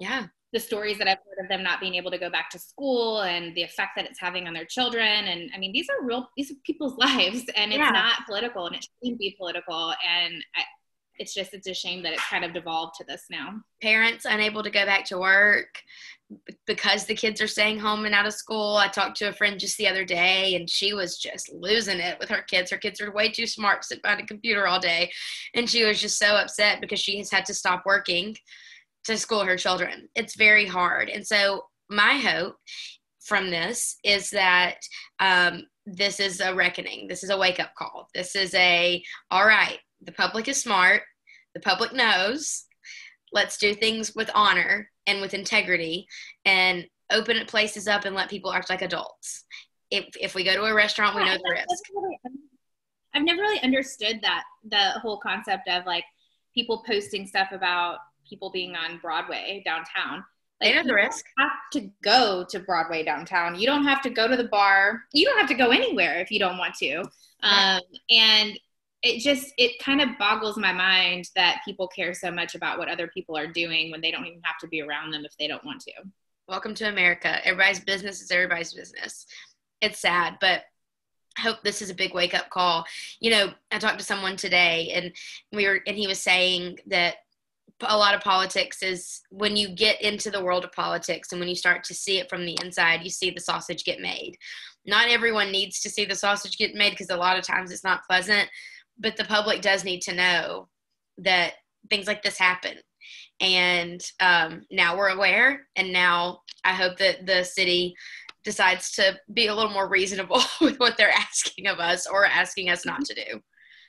yeah, 0.00 0.26
the 0.52 0.60
stories 0.60 0.98
that 0.98 1.06
I've 1.06 1.18
heard 1.18 1.44
of 1.44 1.48
them 1.48 1.62
not 1.62 1.80
being 1.80 1.94
able 1.94 2.10
to 2.10 2.18
go 2.18 2.28
back 2.28 2.50
to 2.50 2.58
school 2.58 3.20
and 3.22 3.54
the 3.54 3.62
effect 3.62 3.92
that 3.96 4.04
it's 4.04 4.20
having 4.20 4.48
on 4.48 4.54
their 4.54 4.64
children. 4.64 5.26
And 5.28 5.50
I 5.54 5.58
mean, 5.58 5.72
these 5.72 5.88
are 5.88 6.04
real, 6.04 6.28
these 6.36 6.50
are 6.50 6.54
people's 6.64 6.96
lives, 6.98 7.44
and 7.56 7.72
it's 7.72 7.78
yeah. 7.78 7.90
not 7.90 8.26
political, 8.26 8.66
and 8.66 8.76
it 8.76 8.86
shouldn't 9.02 9.20
be 9.20 9.36
political. 9.38 9.94
And 10.06 10.44
I, 10.56 10.62
it's 11.20 11.34
just 11.34 11.52
it's 11.52 11.68
a 11.68 11.74
shame 11.74 12.02
that 12.02 12.14
it's 12.14 12.26
kind 12.28 12.44
of 12.44 12.54
devolved 12.54 12.94
to 12.96 13.04
this 13.04 13.26
now. 13.30 13.60
Parents 13.82 14.24
unable 14.24 14.62
to 14.62 14.70
go 14.70 14.86
back 14.86 15.04
to 15.06 15.18
work 15.18 15.82
because 16.66 17.04
the 17.04 17.14
kids 17.14 17.42
are 17.42 17.46
staying 17.46 17.78
home 17.78 18.06
and 18.06 18.14
out 18.14 18.26
of 18.26 18.32
school. 18.32 18.76
I 18.76 18.88
talked 18.88 19.18
to 19.18 19.28
a 19.28 19.32
friend 19.32 19.60
just 19.60 19.76
the 19.76 19.88
other 19.88 20.04
day 20.04 20.54
and 20.54 20.70
she 20.70 20.94
was 20.94 21.18
just 21.18 21.52
losing 21.52 21.98
it 21.98 22.18
with 22.18 22.30
her 22.30 22.42
kids. 22.42 22.70
Her 22.70 22.78
kids 22.78 23.00
are 23.00 23.12
way 23.12 23.30
too 23.30 23.46
smart 23.46 23.82
to 23.82 23.88
sit 23.88 24.02
behind 24.02 24.20
a 24.20 24.26
computer 24.26 24.66
all 24.66 24.80
day. 24.80 25.10
And 25.54 25.68
she 25.68 25.84
was 25.84 26.00
just 26.00 26.18
so 26.18 26.36
upset 26.36 26.80
because 26.80 27.00
she 27.00 27.18
has 27.18 27.30
had 27.30 27.44
to 27.46 27.54
stop 27.54 27.82
working 27.84 28.36
to 29.04 29.16
school 29.16 29.44
her 29.44 29.56
children. 29.56 30.08
It's 30.14 30.36
very 30.36 30.66
hard. 30.66 31.08
And 31.08 31.26
so 31.26 31.64
my 31.88 32.14
hope 32.14 32.56
from 33.20 33.50
this 33.50 33.96
is 34.04 34.30
that 34.30 34.76
um, 35.18 35.64
this 35.86 36.20
is 36.20 36.40
a 36.40 36.54
reckoning. 36.54 37.08
This 37.08 37.22
is 37.22 37.30
a 37.30 37.38
wake 37.38 37.60
up 37.60 37.74
call. 37.76 38.08
This 38.14 38.36
is 38.36 38.54
a, 38.54 39.02
all 39.30 39.46
right, 39.46 39.78
the 40.02 40.12
public 40.12 40.48
is 40.48 40.60
smart 40.60 41.02
the 41.54 41.60
public 41.60 41.92
knows. 41.92 42.64
Let's 43.32 43.58
do 43.58 43.74
things 43.74 44.14
with 44.14 44.30
honor 44.34 44.90
and 45.06 45.20
with 45.20 45.34
integrity 45.34 46.06
and 46.44 46.86
open 47.10 47.44
places 47.46 47.88
up 47.88 48.04
and 48.04 48.14
let 48.14 48.30
people 48.30 48.52
act 48.52 48.70
like 48.70 48.82
adults. 48.82 49.44
If, 49.90 50.06
if 50.20 50.34
we 50.34 50.44
go 50.44 50.54
to 50.54 50.64
a 50.64 50.74
restaurant, 50.74 51.16
we 51.16 51.24
know 51.24 51.36
the 51.36 51.50
risk. 51.50 51.84
I've 53.14 53.24
never 53.24 53.40
really 53.40 53.60
understood 53.62 54.20
that 54.22 54.44
the 54.64 55.00
whole 55.00 55.18
concept 55.18 55.68
of 55.68 55.84
like 55.86 56.04
people 56.54 56.84
posting 56.86 57.26
stuff 57.26 57.48
about 57.50 57.98
people 58.30 58.50
being 58.50 58.74
on 58.76 58.98
Broadway 58.98 59.62
downtown. 59.64 60.24
Like, 60.60 60.72
they 60.72 60.76
know 60.76 60.86
the 60.86 60.94
risk. 60.94 61.24
have 61.38 61.50
to 61.72 61.90
go 62.02 62.46
to 62.48 62.60
Broadway 62.60 63.02
downtown. 63.02 63.58
You 63.58 63.66
don't 63.66 63.84
have 63.84 64.00
to 64.02 64.10
go 64.10 64.28
to 64.28 64.36
the 64.36 64.48
bar. 64.48 65.02
You 65.12 65.26
don't 65.26 65.38
have 65.38 65.48
to 65.48 65.54
go 65.54 65.70
anywhere 65.70 66.20
if 66.20 66.30
you 66.30 66.38
don't 66.38 66.58
want 66.58 66.74
to. 66.76 67.02
Um, 67.42 67.80
and 68.10 68.58
it 69.02 69.20
just 69.20 69.52
it 69.56 69.82
kind 69.82 70.00
of 70.00 70.18
boggles 70.18 70.56
my 70.58 70.72
mind 70.72 71.30
that 71.34 71.62
people 71.64 71.88
care 71.88 72.12
so 72.14 72.30
much 72.30 72.54
about 72.54 72.78
what 72.78 72.88
other 72.88 73.08
people 73.08 73.36
are 73.36 73.46
doing 73.46 73.90
when 73.90 74.00
they 74.00 74.10
don't 74.10 74.26
even 74.26 74.40
have 74.44 74.58
to 74.58 74.68
be 74.68 74.82
around 74.82 75.10
them 75.10 75.24
if 75.24 75.36
they 75.38 75.48
don't 75.48 75.64
want 75.64 75.80
to 75.80 75.92
welcome 76.48 76.74
to 76.74 76.86
america 76.86 77.38
everybody's 77.46 77.80
business 77.80 78.20
is 78.20 78.30
everybody's 78.30 78.74
business 78.74 79.24
it's 79.80 79.98
sad 79.98 80.36
but 80.38 80.64
I 81.38 81.42
hope 81.42 81.58
this 81.62 81.80
is 81.80 81.90
a 81.90 81.94
big 81.94 82.12
wake 82.12 82.34
up 82.34 82.50
call. 82.50 82.84
You 83.20 83.30
know, 83.30 83.52
I 83.70 83.78
talked 83.78 83.98
to 83.98 84.04
someone 84.04 84.36
today 84.36 84.90
and 84.94 85.12
we 85.52 85.66
were 85.66 85.80
and 85.86 85.96
he 85.96 86.06
was 86.06 86.20
saying 86.20 86.80
that 86.88 87.16
a 87.82 87.96
lot 87.96 88.14
of 88.14 88.20
politics 88.20 88.82
is 88.82 89.20
when 89.30 89.56
you 89.56 89.74
get 89.74 90.00
into 90.02 90.30
the 90.30 90.42
world 90.42 90.64
of 90.64 90.72
politics 90.72 91.32
and 91.32 91.40
when 91.40 91.48
you 91.48 91.54
start 91.54 91.84
to 91.84 91.94
see 91.94 92.18
it 92.18 92.28
from 92.28 92.44
the 92.44 92.58
inside, 92.62 93.02
you 93.02 93.10
see 93.10 93.30
the 93.30 93.40
sausage 93.40 93.84
get 93.84 94.00
made. 94.00 94.36
Not 94.86 95.08
everyone 95.08 95.52
needs 95.52 95.80
to 95.80 95.90
see 95.90 96.04
the 96.04 96.14
sausage 96.14 96.56
get 96.56 96.74
made 96.74 96.90
because 96.90 97.10
a 97.10 97.16
lot 97.16 97.38
of 97.38 97.44
times 97.44 97.70
it's 97.70 97.84
not 97.84 98.04
pleasant, 98.08 98.48
but 98.98 99.16
the 99.16 99.24
public 99.24 99.62
does 99.62 99.84
need 99.84 100.00
to 100.02 100.14
know 100.14 100.68
that 101.18 101.54
things 101.88 102.06
like 102.06 102.22
this 102.22 102.38
happen 102.38 102.76
and 103.40 104.02
um, 104.20 104.62
now 104.70 104.96
we're 104.96 105.08
aware 105.08 105.66
and 105.76 105.92
now 105.92 106.40
i 106.64 106.72
hope 106.72 106.98
that 106.98 107.26
the 107.26 107.42
city 107.42 107.94
decides 108.44 108.92
to 108.92 109.18
be 109.32 109.48
a 109.48 109.54
little 109.54 109.70
more 109.70 109.88
reasonable 109.88 110.42
with 110.60 110.78
what 110.78 110.96
they're 110.96 111.10
asking 111.10 111.66
of 111.66 111.78
us 111.78 112.06
or 112.06 112.24
asking 112.24 112.70
us 112.70 112.84
not 112.84 113.04
to 113.04 113.14
do 113.14 113.40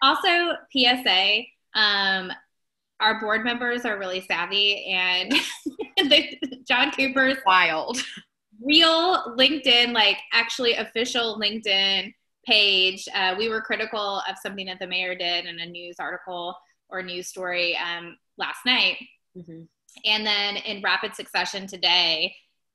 also 0.01 0.53
psa 0.73 1.45
um, 1.73 2.31
our 3.01 3.19
board 3.19 3.43
members 3.43 3.83
are 3.85 3.99
really 3.99 4.21
savvy 4.21 4.85
and 4.85 5.33
they, 6.09 6.39
john 6.67 6.91
cooper's 6.91 7.37
wild 7.45 7.97
real 8.63 9.35
linkedin 9.37 9.91
like 9.91 10.17
actually 10.33 10.73
official 10.75 11.39
linkedin 11.41 12.13
page, 12.45 13.07
uh, 13.13 13.35
we 13.37 13.49
were 13.49 13.61
critical 13.61 14.21
of 14.29 14.35
something 14.41 14.65
that 14.65 14.79
the 14.79 14.87
mayor 14.87 15.15
did 15.15 15.45
in 15.45 15.59
a 15.59 15.65
news 15.65 15.97
article 15.99 16.55
or 16.89 17.01
news 17.01 17.27
story 17.27 17.77
um, 17.77 18.17
last 18.37 18.59
night. 18.65 18.97
Mm-hmm. 19.37 19.63
And 20.05 20.25
then 20.25 20.57
in 20.57 20.81
rapid 20.81 21.15
succession 21.15 21.67
today, 21.67 22.33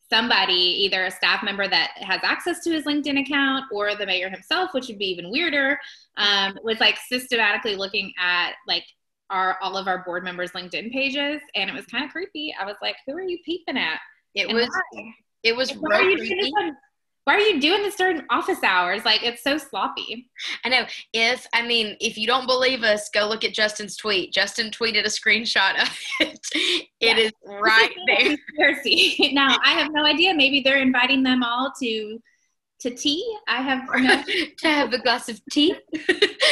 somebody, 0.09 0.53
either 0.53 1.05
a 1.05 1.11
staff 1.11 1.43
member 1.43 1.67
that 1.67 1.91
has 1.97 2.21
access 2.23 2.63
to 2.63 2.71
his 2.71 2.85
LinkedIn 2.85 3.21
account 3.21 3.65
or 3.73 3.97
the 3.97 4.07
mayor 4.07 4.31
himself, 4.31 4.71
which 4.73 4.87
would 4.87 4.99
be 4.99 5.07
even 5.07 5.31
weirder, 5.31 5.79
um, 6.17 6.57
was 6.63 6.79
like 6.79 6.97
systematically 7.09 7.75
looking 7.75 8.13
at 8.19 8.53
like 8.69 8.85
our 9.31 9.57
all 9.63 9.77
of 9.77 9.89
our 9.89 10.05
board 10.05 10.25
members' 10.25 10.53
LinkedIn 10.53 10.93
pages, 10.93 11.41
and 11.55 11.69
it 11.69 11.75
was 11.75 11.87
kind 11.87 12.05
of 12.05 12.11
creepy. 12.11 12.55
I 12.59 12.65
was 12.65 12.77
like, 12.83 12.97
"Who 13.07 13.15
are 13.15 13.23
you 13.23 13.39
peeping 13.45 13.79
at?" 13.79 13.99
It 14.35 14.49
and 14.49 14.55
was. 14.55 14.69
Why? 14.93 15.13
It 15.43 15.57
was 15.57 15.77
real 15.77 16.17
creepy 16.17 16.53
why 17.27 17.35
are 17.35 17.41
you 17.41 17.61
doing 17.61 17.83
this 17.83 17.97
during 17.97 18.23
office 18.31 18.63
hours? 18.63 19.05
Like 19.05 19.25
it's 19.25 19.43
so 19.43 19.59
sloppy. 19.59 20.31
I 20.65 20.69
know. 20.69 20.85
If 21.13 21.45
I 21.53 21.67
mean, 21.67 21.97
if 22.01 22.17
you 22.17 22.25
don't 22.25 22.47
believe 22.47 22.85
us, 22.85 23.11
go 23.13 23.27
look 23.27 23.43
at 23.43 23.53
Justin's 23.53 23.97
tweet. 23.97 24.33
Justin 24.33 24.71
tweeted 24.71 25.05
a 25.05 25.09
screenshot 25.09 25.83
of 25.83 25.89
it. 26.21 26.39
It 26.55 26.89
yeah. 27.01 27.17
is 27.17 27.33
right 27.45 27.93
there. 28.07 28.37
Conspiracy. 28.37 29.31
now 29.35 29.57
I 29.65 29.73
have 29.73 29.91
no 29.91 30.05
idea. 30.05 30.35
Maybe 30.35 30.61
they're 30.61 30.79
inviting 30.79 31.25
them 31.25 31.43
all 31.43 31.73
to 31.83 32.23
to 32.79 32.91
tea. 32.91 33.37
I 33.49 33.61
have 33.61 33.89
no 33.93 34.23
to 34.59 34.69
have 34.69 34.93
a 34.93 34.99
glass 34.99 35.29
of 35.29 35.41
tea. 35.51 35.75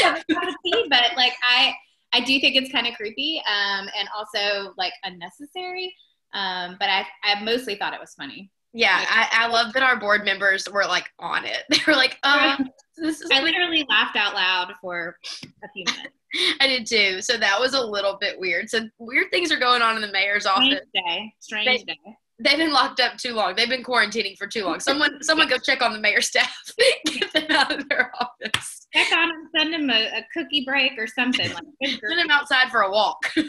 have 0.03 0.25
a 0.29 0.33
glass 0.33 0.49
of 0.49 0.57
tea, 0.67 0.87
but 0.91 1.17
like 1.17 1.35
I 1.49 1.73
I 2.15 2.21
do 2.21 2.39
think 2.41 2.55
it's 2.55 2.71
kind 2.71 2.87
of 2.87 2.95
creepy 2.95 3.43
um, 3.49 3.89
and 3.99 4.09
also 4.17 4.73
like 4.79 4.93
unnecessary. 5.03 5.95
Um, 6.33 6.77
but 6.79 6.89
I 6.89 7.05
I 7.23 7.43
mostly 7.43 7.75
thought 7.75 7.93
it 7.93 8.01
was 8.01 8.15
funny. 8.15 8.51
Yeah, 8.73 9.05
I, 9.09 9.45
I 9.45 9.47
love 9.47 9.73
that 9.75 9.85
our 9.85 9.99
board 10.01 10.25
members 10.25 10.69
were 10.69 10.85
like 10.85 11.09
on 11.19 11.45
it. 11.45 11.63
They 11.71 11.79
were 11.87 11.97
like, 11.97 12.19
"Oh, 12.25 12.57
this 12.97 13.21
is." 13.21 13.31
I 13.33 13.41
literally 13.41 13.85
laughed 13.89 14.17
out 14.17 14.35
loud 14.35 14.73
for 14.81 15.17
a 15.63 15.69
few 15.73 15.85
minutes. 15.87 16.15
I 16.61 16.67
did 16.67 16.87
too. 16.87 17.21
So 17.21 17.37
that 17.37 17.61
was 17.61 17.75
a 17.75 17.81
little 17.81 18.17
bit 18.21 18.39
weird. 18.39 18.69
So 18.69 18.89
weird 18.99 19.31
things 19.31 19.53
are 19.53 19.59
going 19.59 19.83
on 19.83 19.95
in 19.97 20.03
the 20.03 20.11
mayor's 20.11 20.45
Strange 20.45 20.75
office. 20.75 20.87
Day. 20.93 21.33
Strange 21.39 21.85
they, 21.85 21.95
day. 21.95 22.17
They've 22.39 22.59
been 22.59 22.73
locked 22.73 23.01
up 23.01 23.17
too 23.17 23.33
long. 23.33 23.55
They've 23.55 23.69
been 23.69 23.85
quarantining 23.85 24.37
for 24.37 24.47
too 24.47 24.65
long. 24.65 24.81
Someone, 24.81 25.23
someone, 25.23 25.49
go 25.49 25.57
check 25.57 25.83
on 25.83 25.93
the 25.93 26.01
mayor's 26.01 26.29
staff. 26.29 26.53
Get 27.07 27.33
them 27.33 27.47
out 27.51 27.73
of 27.73 27.89
their 27.89 28.11
office. 28.21 28.89
Check 28.93 29.13
on 29.17 29.29
them. 29.29 29.49
Send 29.57 29.73
them 29.73 29.91
a, 29.91 30.19
a 30.19 30.27
cookie 30.35 30.65
break 30.65 30.93
or 30.99 31.07
something. 31.07 31.53
Like, 31.53 31.65
send 31.83 32.19
them 32.19 32.31
outside 32.31 32.71
for 32.71 32.83
a 32.83 32.91
walk. 32.91 33.19
yeah, 33.37 33.43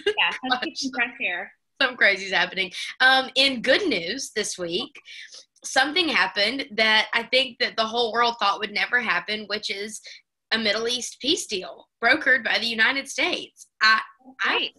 let's 0.50 0.66
get 0.66 0.78
some 0.78 0.92
fresh 0.94 1.16
air. 1.22 1.52
Some 1.82 1.98
crazy's 1.98 2.32
happening. 2.32 2.72
Um, 3.02 3.30
in 3.36 3.62
good 3.62 3.88
news 3.88 4.32
this 4.36 4.58
week, 4.58 4.96
something 5.64 6.08
happened 6.08 6.66
that 6.72 7.08
I 7.14 7.24
think 7.24 7.58
that 7.60 7.76
the 7.76 7.86
whole 7.86 8.14
world 8.14 8.36
thought 8.40 8.60
would 8.60 8.72
never 8.72 9.02
happen, 9.02 9.46
which 9.48 9.70
is 9.70 10.00
a 10.52 10.58
Middle 10.58 10.88
East 10.88 11.18
peace 11.20 11.48
deal 11.48 11.88
brokered 12.04 12.44
by 12.44 12.60
the 12.60 12.68
United 12.68 13.08
States. 13.08 13.68
I, 13.82 14.00
I, 14.42 14.70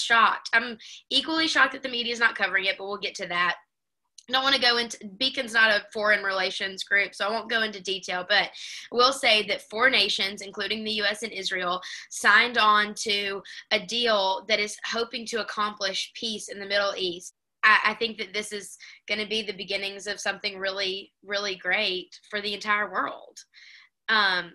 shocked. 0.00 0.50
I'm 0.52 0.78
equally 1.10 1.48
shocked 1.48 1.72
that 1.72 1.82
the 1.82 1.88
media 1.88 2.12
is 2.12 2.20
not 2.20 2.36
covering 2.36 2.66
it, 2.66 2.76
but 2.78 2.86
we'll 2.86 2.98
get 2.98 3.14
to 3.16 3.26
that. 3.28 3.56
I 4.28 4.32
don't 4.32 4.44
want 4.44 4.54
to 4.54 4.62
go 4.62 4.76
into 4.76 4.98
Beacon's 5.18 5.52
not 5.52 5.70
a 5.70 5.84
foreign 5.92 6.22
relations 6.22 6.84
group, 6.84 7.14
so 7.14 7.26
I 7.26 7.30
won't 7.30 7.50
go 7.50 7.62
into 7.62 7.82
detail, 7.82 8.24
but 8.28 8.44
I 8.44 8.50
will 8.92 9.12
say 9.12 9.46
that 9.48 9.68
four 9.68 9.90
nations, 9.90 10.42
including 10.42 10.84
the 10.84 11.02
US 11.02 11.22
and 11.22 11.32
Israel, 11.32 11.80
signed 12.10 12.56
on 12.56 12.94
to 13.00 13.42
a 13.72 13.80
deal 13.80 14.44
that 14.48 14.60
is 14.60 14.76
hoping 14.86 15.26
to 15.26 15.40
accomplish 15.40 16.12
peace 16.14 16.48
in 16.48 16.60
the 16.60 16.66
Middle 16.66 16.94
East. 16.96 17.34
I, 17.64 17.78
I 17.86 17.94
think 17.94 18.18
that 18.18 18.32
this 18.32 18.52
is 18.52 18.76
going 19.08 19.20
to 19.20 19.28
be 19.28 19.42
the 19.42 19.52
beginnings 19.52 20.06
of 20.06 20.20
something 20.20 20.56
really, 20.58 21.12
really 21.24 21.56
great 21.56 22.18
for 22.30 22.40
the 22.40 22.54
entire 22.54 22.90
world. 22.92 23.38
Um, 24.08 24.52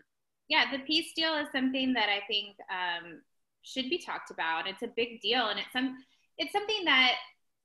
yeah, 0.50 0.72
the 0.72 0.80
peace 0.80 1.12
deal 1.14 1.36
is 1.36 1.48
something 1.54 1.94
that 1.94 2.08
I 2.10 2.22
think 2.28 2.56
um, 2.72 3.22
should 3.68 3.90
be 3.90 3.98
talked 3.98 4.32
about. 4.32 4.68
It's 4.68 4.84
a 4.84 4.88
big 4.96 5.22
deal, 5.22 5.50
and 5.50 5.60
it's 5.60 5.74
some 5.74 5.98
it's 6.38 6.52
something 6.52 6.86
that 6.86 7.14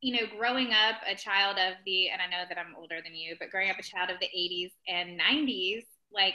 you 0.02 0.12
know, 0.12 0.26
growing 0.36 0.72
up 0.72 0.96
a 1.08 1.14
child 1.14 1.56
of 1.58 1.74
the, 1.86 2.08
and 2.08 2.20
I 2.20 2.26
know 2.26 2.42
that 2.48 2.58
I'm 2.58 2.74
older 2.76 2.96
than 3.02 3.14
you, 3.14 3.36
but 3.38 3.50
growing 3.50 3.70
up 3.70 3.78
a 3.78 3.84
child 3.84 4.10
of 4.10 4.16
the 4.18 4.26
80s 4.36 4.72
and 4.88 5.18
90s, 5.18 5.84
like 6.12 6.34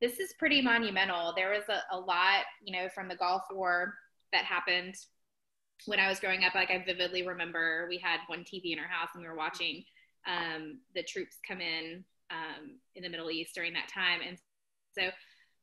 this 0.00 0.18
is 0.18 0.32
pretty 0.38 0.62
monumental. 0.62 1.34
There 1.36 1.50
was 1.50 1.64
a, 1.68 1.82
a 1.94 1.98
lot, 2.00 2.44
you 2.64 2.72
know, 2.72 2.88
from 2.94 3.06
the 3.06 3.16
Gulf 3.16 3.42
War 3.52 3.92
that 4.32 4.46
happened 4.46 4.94
when 5.84 6.00
I 6.00 6.08
was 6.08 6.20
growing 6.20 6.42
up. 6.44 6.54
Like 6.54 6.70
I 6.70 6.82
vividly 6.82 7.26
remember 7.26 7.86
we 7.90 7.98
had 7.98 8.20
one 8.28 8.44
TV 8.44 8.72
in 8.72 8.78
our 8.78 8.88
house 8.88 9.10
and 9.12 9.22
we 9.22 9.28
were 9.28 9.36
watching 9.36 9.84
um, 10.26 10.78
the 10.94 11.02
troops 11.02 11.36
come 11.46 11.60
in 11.60 12.02
um, 12.30 12.78
in 12.94 13.02
the 13.02 13.10
Middle 13.10 13.30
East 13.30 13.54
during 13.54 13.74
that 13.74 13.88
time. 13.92 14.20
And 14.26 14.38
so 14.98 15.10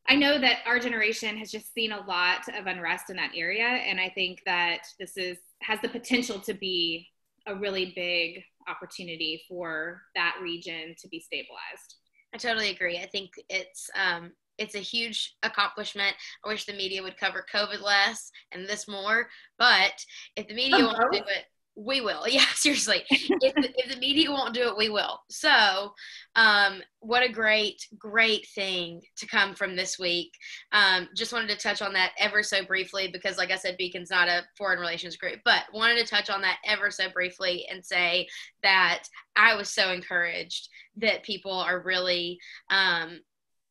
I 0.09 0.15
know 0.15 0.39
that 0.39 0.59
our 0.65 0.79
generation 0.79 1.37
has 1.37 1.51
just 1.51 1.73
seen 1.73 1.91
a 1.91 2.05
lot 2.05 2.47
of 2.57 2.65
unrest 2.65 3.09
in 3.09 3.17
that 3.17 3.31
area, 3.35 3.65
and 3.65 3.99
I 3.99 4.09
think 4.09 4.41
that 4.45 4.83
this 4.99 5.17
is 5.17 5.37
has 5.61 5.79
the 5.81 5.89
potential 5.89 6.39
to 6.41 6.53
be 6.53 7.07
a 7.45 7.55
really 7.55 7.93
big 7.95 8.43
opportunity 8.69 9.43
for 9.47 10.01
that 10.15 10.35
region 10.41 10.95
to 10.99 11.07
be 11.07 11.19
stabilized. 11.19 11.95
I 12.33 12.37
totally 12.37 12.69
agree. 12.69 12.99
I 12.99 13.07
think 13.07 13.31
it's 13.49 13.89
um, 13.95 14.31
it's 14.57 14.75
a 14.75 14.79
huge 14.79 15.35
accomplishment. 15.43 16.15
I 16.43 16.47
wish 16.47 16.65
the 16.65 16.73
media 16.73 17.03
would 17.03 17.17
cover 17.17 17.45
COVID 17.53 17.81
less 17.81 18.31
and 18.51 18.67
this 18.67 18.87
more, 18.87 19.27
but 19.59 19.93
if 20.35 20.47
the 20.47 20.55
media 20.55 20.85
won't 20.85 21.11
do 21.11 21.19
it, 21.19 21.45
we 21.77 22.01
will. 22.01 22.27
Yeah, 22.37 22.45
seriously. 22.55 23.03
if, 23.09 23.53
the, 23.55 23.73
if 23.77 23.93
the 23.93 23.99
media 23.99 24.31
won't 24.31 24.53
do 24.53 24.67
it, 24.67 24.77
we 24.77 24.89
will. 24.89 25.21
So, 25.29 25.93
um, 26.35 26.81
what 26.99 27.23
a 27.23 27.31
great, 27.31 27.87
great 27.97 28.47
thing 28.49 29.01
to 29.17 29.25
come 29.25 29.55
from 29.55 29.75
this 29.75 29.97
week. 29.97 30.33
Um, 30.71 31.07
just 31.15 31.33
wanted 31.33 31.49
to 31.49 31.57
touch 31.57 31.81
on 31.81 31.93
that 31.93 32.11
ever 32.19 32.43
so 32.43 32.63
briefly 32.65 33.09
because, 33.11 33.37
like 33.37 33.51
I 33.51 33.55
said, 33.55 33.77
Beacon's 33.77 34.11
not 34.11 34.27
a 34.27 34.43
foreign 34.57 34.79
relations 34.79 35.15
group, 35.15 35.39
but 35.45 35.63
wanted 35.73 35.97
to 35.97 36.05
touch 36.05 36.29
on 36.29 36.41
that 36.41 36.57
ever 36.65 36.91
so 36.91 37.09
briefly 37.09 37.65
and 37.71 37.83
say 37.83 38.27
that 38.61 39.03
I 39.35 39.55
was 39.55 39.69
so 39.69 39.91
encouraged 39.91 40.69
that 40.97 41.23
people 41.23 41.53
are 41.53 41.81
really 41.81 42.39
um, 42.69 43.21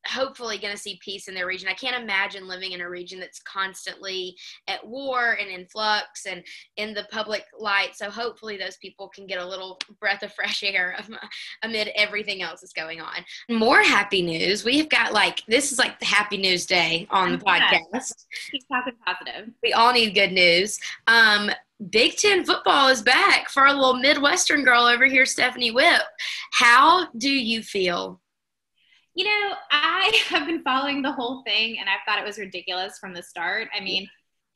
hopefully 0.09 0.59
going 0.59 0.75
to 0.75 0.81
see 0.81 0.99
peace 1.03 1.29
in 1.29 1.35
their 1.35 1.47
region. 1.47 1.69
I 1.69 1.75
can't 1.75 2.01
imagine 2.01 2.49
living 2.49 2.73
in 2.73 2.81
a 2.81 2.89
region 2.89 3.21
that's 3.21 3.41
constantly 3.41 4.37
at 4.69 4.87
war 4.87 5.37
and 5.41 5.51
in 5.51 5.67
flux 5.67 6.27
and 6.27 6.43
in 6.77 6.95
the 6.95 7.07
public 7.11 7.45
light. 7.59 7.97
So 7.97 8.11
hopefully 8.11 8.57
those 8.57 8.77
people 8.79 9.09
can 9.09 9.27
get 9.27 9.39
a 9.39 9.47
little 9.47 9.79
breath 10.01 10.23
of 10.23 10.33
fresh 10.33 10.63
air 10.63 10.99
amid 11.63 11.89
everything 11.95 12.43
else 12.43 12.61
that's 12.61 12.73
going 12.73 13.01
on. 13.01 13.25
More 13.49 13.83
happy 13.83 14.23
news. 14.23 14.65
We 14.65 14.79
have 14.79 14.89
got 14.89 15.13
like 15.13 15.43
this 15.47 15.73
is 15.73 15.79
like 15.79 15.99
the 15.99 16.07
happy 16.07 16.37
news 16.37 16.67
day 16.67 17.07
on 17.11 17.33
the 17.33 17.39
podcast. 17.39 18.27
Keep 18.51 18.69
talking 18.69 18.95
positive. 19.05 19.51
We 19.63 19.73
all 19.73 19.93
need 19.93 20.15
good 20.15 20.33
news. 20.33 20.79
Um, 21.07 21.51
Big 21.91 22.17
Ten 22.17 22.45
football 22.45 22.89
is 22.89 23.03
back 23.03 23.51
for 23.51 23.67
a 23.67 23.73
little 23.73 23.97
Midwestern 23.97 24.65
girl 24.65 24.85
over 24.85 25.05
here, 25.05 25.27
Stephanie 25.27 25.71
Whip. 25.71 26.03
How 26.53 27.09
do 27.19 27.31
you 27.31 27.63
feel 27.63 28.21
you 29.17 29.25
know, 29.25 29.55
I 29.71 30.23
have 30.29 30.47
been 30.47 30.63
following 30.63 31.03
the 31.03 31.11
whole 31.11 31.43
thing 31.43 31.79
and 31.79 31.89
I 31.89 31.95
thought 32.05 32.23
it 32.23 32.27
was 32.27 32.39
ridiculous 32.39 32.99
from 32.99 33.15
the 33.15 33.23
start. 33.23 33.69
I 33.77 33.83
mean, 33.83 34.09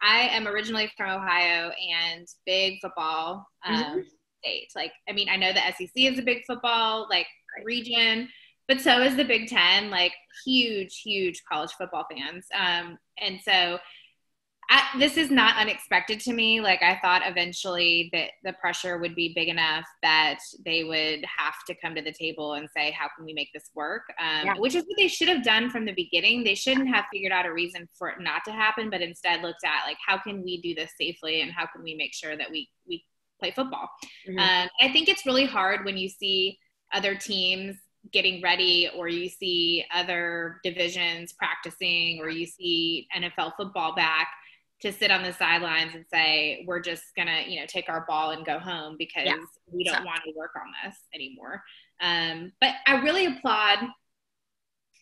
I 0.02 0.28
am 0.32 0.46
originally 0.46 0.90
from 0.96 1.10
Ohio 1.10 1.70
and 1.70 2.26
big 2.46 2.78
football 2.80 3.46
um, 3.66 3.74
mm-hmm. 3.74 4.00
state. 4.42 4.68
Like, 4.76 4.92
I 5.08 5.12
mean, 5.12 5.28
I 5.28 5.36
know 5.36 5.52
the 5.52 5.60
SEC 5.76 5.90
is 5.96 6.18
a 6.18 6.22
big 6.22 6.42
football 6.46 7.06
like 7.10 7.26
region, 7.64 8.28
but 8.68 8.80
so 8.80 9.02
is 9.02 9.16
the 9.16 9.24
Big 9.24 9.48
Ten. 9.48 9.90
Like, 9.90 10.12
huge, 10.44 11.00
huge 11.04 11.42
college 11.50 11.72
football 11.72 12.06
fans. 12.10 12.46
Um, 12.54 12.98
and 13.18 13.40
so 13.42 13.78
I, 14.72 14.84
this 15.00 15.16
is 15.16 15.32
not 15.32 15.56
unexpected 15.56 16.20
to 16.20 16.32
me. 16.32 16.60
Like 16.60 16.80
I 16.80 16.96
thought 17.02 17.22
eventually 17.24 18.08
that 18.12 18.30
the 18.44 18.52
pressure 18.52 18.98
would 18.98 19.16
be 19.16 19.32
big 19.34 19.48
enough 19.48 19.84
that 20.02 20.38
they 20.64 20.84
would 20.84 21.24
have 21.24 21.54
to 21.66 21.74
come 21.74 21.96
to 21.96 22.02
the 22.02 22.12
table 22.12 22.54
and 22.54 22.68
say, 22.74 22.92
"How 22.92 23.08
can 23.16 23.24
we 23.24 23.32
make 23.32 23.48
this 23.52 23.70
work?" 23.74 24.02
Um, 24.20 24.46
yeah. 24.46 24.54
Which 24.56 24.76
is 24.76 24.84
what 24.84 24.96
they 24.96 25.08
should 25.08 25.28
have 25.28 25.42
done 25.42 25.70
from 25.70 25.86
the 25.86 25.92
beginning. 25.92 26.44
They 26.44 26.54
shouldn't 26.54 26.88
have 26.88 27.06
figured 27.12 27.32
out 27.32 27.46
a 27.46 27.52
reason 27.52 27.88
for 27.98 28.10
it 28.10 28.20
not 28.20 28.44
to 28.44 28.52
happen, 28.52 28.90
but 28.90 29.02
instead 29.02 29.42
looked 29.42 29.64
at 29.64 29.86
like, 29.86 29.98
"How 30.06 30.18
can 30.18 30.44
we 30.44 30.60
do 30.60 30.72
this 30.72 30.92
safely, 30.96 31.40
and 31.40 31.50
how 31.50 31.66
can 31.66 31.82
we 31.82 31.96
make 31.96 32.14
sure 32.14 32.36
that 32.36 32.48
we 32.48 32.68
we 32.86 33.04
play 33.40 33.50
football?" 33.50 33.90
Mm-hmm. 34.28 34.38
Um, 34.38 34.68
I 34.80 34.92
think 34.92 35.08
it's 35.08 35.26
really 35.26 35.46
hard 35.46 35.84
when 35.84 35.98
you 35.98 36.08
see 36.08 36.58
other 36.92 37.16
teams 37.16 37.76
getting 38.12 38.40
ready 38.40 38.88
or 38.96 39.08
you 39.08 39.28
see 39.28 39.84
other 39.94 40.60
divisions 40.64 41.34
practicing 41.34 42.18
or 42.20 42.30
you 42.30 42.46
see 42.46 43.06
NFL 43.14 43.52
football 43.58 43.94
back 43.94 44.28
to 44.80 44.92
sit 44.92 45.10
on 45.10 45.22
the 45.22 45.32
sidelines 45.32 45.94
and 45.94 46.04
say 46.12 46.64
we're 46.66 46.80
just 46.80 47.04
gonna 47.16 47.42
you 47.46 47.60
know 47.60 47.66
take 47.66 47.88
our 47.88 48.04
ball 48.08 48.30
and 48.30 48.46
go 48.46 48.58
home 48.58 48.96
because 48.98 49.26
yeah. 49.26 49.36
we 49.70 49.84
don't 49.84 49.98
so. 49.98 50.04
want 50.04 50.20
to 50.24 50.32
work 50.36 50.52
on 50.56 50.70
this 50.84 50.96
anymore. 51.14 51.62
Um, 52.00 52.52
but 52.60 52.74
i 52.86 52.94
really 53.02 53.26
applaud 53.26 53.78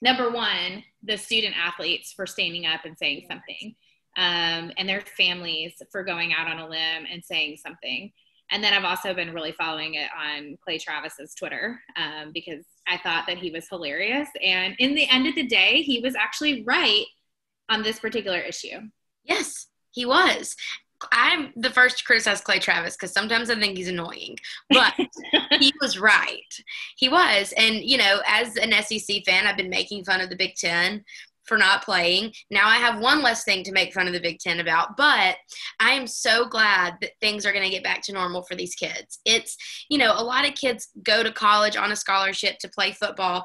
number 0.03 0.31
one 0.31 0.83
the 1.05 1.17
student 1.17 1.55
athletes 1.57 2.13
for 2.13 2.27
standing 2.27 2.67
up 2.67 2.85
and 2.85 2.99
saying 2.99 3.25
something 3.31 3.75
um, 4.17 4.73
and 4.77 4.89
their 4.89 5.01
families 5.01 5.75
for 5.93 6.03
going 6.03 6.33
out 6.33 6.49
on 6.49 6.59
a 6.59 6.69
limb 6.69 7.07
and 7.11 7.25
saying 7.25 7.57
something. 7.57 8.13
And 8.51 8.65
then 8.65 8.75
i've 8.75 8.85
also 8.85 9.15
been 9.15 9.33
really 9.33 9.53
following 9.53 9.95
it 9.95 10.09
on 10.19 10.57
clay 10.65 10.79
travis's 10.79 11.35
twitter 11.35 11.81
um, 11.97 12.33
because 12.33 12.65
i 12.89 12.97
thought 12.97 13.27
that 13.29 13.39
he 13.39 13.51
was 13.51 13.69
hilarious. 13.69 14.29
And 14.43 14.75
in 14.79 14.95
the 14.95 15.09
end 15.09 15.29
of 15.29 15.37
the 15.37 15.47
day 15.47 15.83
he 15.83 16.01
was 16.01 16.17
actually 16.17 16.65
right 16.65 17.05
on 17.69 17.83
this 17.83 18.01
particular 18.01 18.39
issue 18.39 18.81
Yes, 19.29 19.69
he 19.93 20.07
was. 20.07 20.57
I'm 21.13 21.53
the 21.55 21.71
first 21.71 21.99
to 21.99 22.05
criticize 22.05 22.41
Clay 22.41 22.59
Travis 22.59 22.97
because 22.97 23.13
sometimes 23.13 23.51
I 23.51 23.55
think 23.55 23.77
he's 23.77 23.89
annoying, 23.89 24.37
but 24.71 24.95
he 25.61 25.73
was 25.81 25.99
right. 25.99 26.55
He 26.97 27.09
was. 27.09 27.53
And, 27.57 27.77
you 27.77 27.99
know, 27.99 28.21
as 28.27 28.57
an 28.57 28.73
SEC 28.83 29.23
fan, 29.25 29.47
I've 29.47 29.57
been 29.57 29.71
making 29.71 30.05
fun 30.05 30.21
of 30.21 30.29
the 30.29 30.37
Big 30.37 30.57
Ten 30.57 31.05
for 31.45 31.57
not 31.57 31.85
playing. 31.85 32.33
Now 32.51 32.69
I 32.69 32.77
have 32.77 33.01
one 33.01 33.23
less 33.23 33.43
thing 33.43 33.65
to 33.65 33.73
make 33.73 33.95
fun 33.95 34.07
of 34.07 34.13
the 34.13 34.21
Big 34.21 34.39
Ten 34.39 34.61
about, 34.61 34.97
but 34.97 35.37
I 35.81 35.93
am 35.93 36.07
so 36.07 36.47
glad 36.47 36.97
that 37.01 37.13
things 37.21 37.47
are 37.47 37.53
going 37.53 37.65
to 37.65 37.71
get 37.71 37.83
back 37.83 38.03
to 38.03 38.13
normal 38.13 38.43
for 38.43 38.55
these 38.55 38.75
kids. 38.75 39.19
It's, 39.25 39.57
you 39.89 39.99
know, 39.99 40.13
a 40.15 40.23
lot 40.23 40.47
of 40.47 40.55
kids 40.55 40.89
go 41.03 41.23
to 41.23 41.33
college 41.33 41.77
on 41.77 41.91
a 41.91 41.97
scholarship 41.97 42.59
to 42.59 42.69
play 42.69 42.93
football 42.93 43.45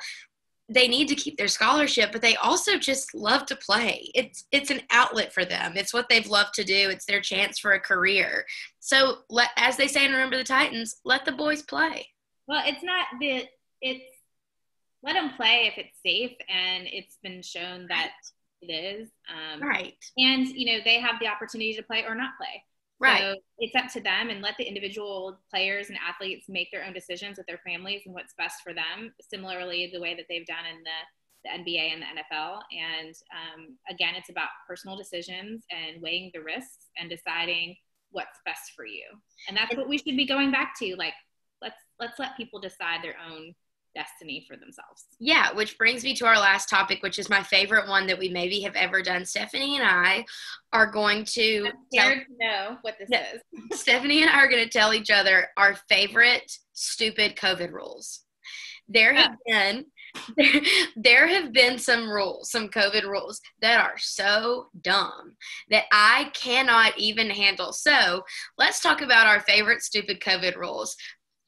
they 0.73 0.87
need 0.87 1.07
to 1.07 1.15
keep 1.15 1.37
their 1.37 1.47
scholarship 1.47 2.11
but 2.11 2.21
they 2.21 2.35
also 2.37 2.77
just 2.77 3.13
love 3.13 3.45
to 3.45 3.55
play. 3.55 4.11
It's 4.15 4.45
it's 4.51 4.71
an 4.71 4.81
outlet 4.91 5.33
for 5.33 5.45
them. 5.45 5.73
It's 5.75 5.93
what 5.93 6.09
they've 6.09 6.27
loved 6.27 6.53
to 6.55 6.63
do. 6.63 6.89
It's 6.89 7.05
their 7.05 7.21
chance 7.21 7.59
for 7.59 7.73
a 7.73 7.79
career. 7.79 8.45
So 8.79 9.19
let 9.29 9.49
as 9.57 9.77
they 9.77 9.87
say 9.87 10.05
in 10.05 10.11
remember 10.11 10.37
the 10.37 10.43
titans 10.43 10.97
let 11.05 11.25
the 11.25 11.31
boys 11.31 11.61
play. 11.61 12.07
Well 12.47 12.63
it's 12.65 12.83
not 12.83 13.07
the 13.19 13.45
it's 13.81 14.03
let 15.03 15.13
them 15.13 15.31
play 15.35 15.71
if 15.71 15.77
it's 15.77 15.97
safe 16.05 16.35
and 16.49 16.87
it's 16.87 17.17
been 17.21 17.41
shown 17.41 17.87
that 17.89 18.11
it 18.61 18.71
is 18.71 19.09
um, 19.29 19.61
right. 19.61 19.95
and 20.17 20.47
you 20.47 20.65
know 20.65 20.83
they 20.85 20.99
have 20.99 21.19
the 21.19 21.27
opportunity 21.27 21.73
to 21.73 21.83
play 21.83 22.05
or 22.07 22.15
not 22.15 22.31
play 22.37 22.63
Right. 23.03 23.21
So 23.21 23.35
it's 23.59 23.75
up 23.75 23.91
to 23.93 24.01
them 24.01 24.29
and 24.29 24.41
let 24.41 24.55
the 24.57 24.63
individual 24.63 25.39
players 25.49 25.89
and 25.89 25.97
athletes 25.97 26.45
make 26.47 26.71
their 26.71 26.85
own 26.85 26.93
decisions 26.93 27.37
with 27.37 27.47
their 27.47 27.59
families 27.65 28.03
and 28.05 28.15
what's 28.15 28.33
best 28.37 28.61
for 28.63 28.73
them. 28.73 29.13
Similarly, 29.21 29.89
the 29.93 29.99
way 29.99 30.15
that 30.15 30.25
they've 30.29 30.45
done 30.45 30.65
in 30.65 30.83
the, 30.83 30.99
the 31.43 31.71
NBA 31.71 31.91
and 31.91 32.01
the 32.01 32.21
NFL. 32.21 32.59
And 32.71 33.13
um, 33.33 33.77
again, 33.89 34.13
it's 34.15 34.29
about 34.29 34.49
personal 34.67 34.97
decisions 34.97 35.65
and 35.69 36.01
weighing 36.01 36.31
the 36.33 36.41
risks 36.41 36.89
and 36.97 37.09
deciding 37.09 37.75
what's 38.11 38.39
best 38.45 38.71
for 38.75 38.85
you. 38.85 39.03
And 39.49 39.57
that's 39.57 39.75
what 39.75 39.89
we 39.89 39.97
should 39.97 40.15
be 40.15 40.25
going 40.25 40.51
back 40.51 40.73
to. 40.79 40.95
Like, 40.95 41.13
let's 41.61 41.75
let's 41.99 42.19
let 42.19 42.37
people 42.37 42.61
decide 42.61 43.03
their 43.03 43.15
own 43.29 43.53
destiny 43.95 44.45
for 44.47 44.57
themselves. 44.57 45.05
Yeah, 45.19 45.53
which 45.53 45.77
brings 45.77 46.03
me 46.03 46.13
to 46.15 46.25
our 46.25 46.37
last 46.37 46.69
topic, 46.69 47.01
which 47.03 47.19
is 47.19 47.29
my 47.29 47.43
favorite 47.43 47.87
one 47.87 48.07
that 48.07 48.17
we 48.19 48.29
maybe 48.29 48.61
have 48.61 48.75
ever 48.75 49.01
done. 49.01 49.25
Stephanie 49.25 49.77
and 49.77 49.87
I 49.87 50.25
are 50.71 50.91
going 50.91 51.25
to 51.25 51.69
tell, 51.93 52.09
to 52.11 52.21
know 52.39 52.77
what 52.81 52.95
this 52.99 53.09
yeah, 53.11 53.25
is. 53.33 53.79
Stephanie 53.79 54.21
and 54.21 54.29
I 54.29 54.39
are 54.39 54.49
going 54.49 54.63
to 54.63 54.69
tell 54.69 54.93
each 54.93 55.09
other 55.09 55.47
our 55.57 55.75
favorite 55.89 56.51
stupid 56.73 57.35
COVID 57.35 57.71
rules. 57.71 58.21
There 58.87 59.13
have 59.13 59.31
oh. 59.33 59.37
been 59.45 59.85
there, 60.37 60.61
there 60.95 61.27
have 61.27 61.53
been 61.53 61.77
some 61.77 62.09
rules, 62.09 62.51
some 62.51 62.69
COVID 62.69 63.03
rules 63.03 63.41
that 63.61 63.79
are 63.79 63.97
so 63.97 64.67
dumb 64.81 65.35
that 65.69 65.85
I 65.91 66.31
cannot 66.33 66.97
even 66.97 67.29
handle. 67.29 67.73
So 67.73 68.23
let's 68.57 68.81
talk 68.81 69.01
about 69.01 69.27
our 69.27 69.41
favorite 69.41 69.81
stupid 69.81 70.19
COVID 70.19 70.55
rules. 70.55 70.95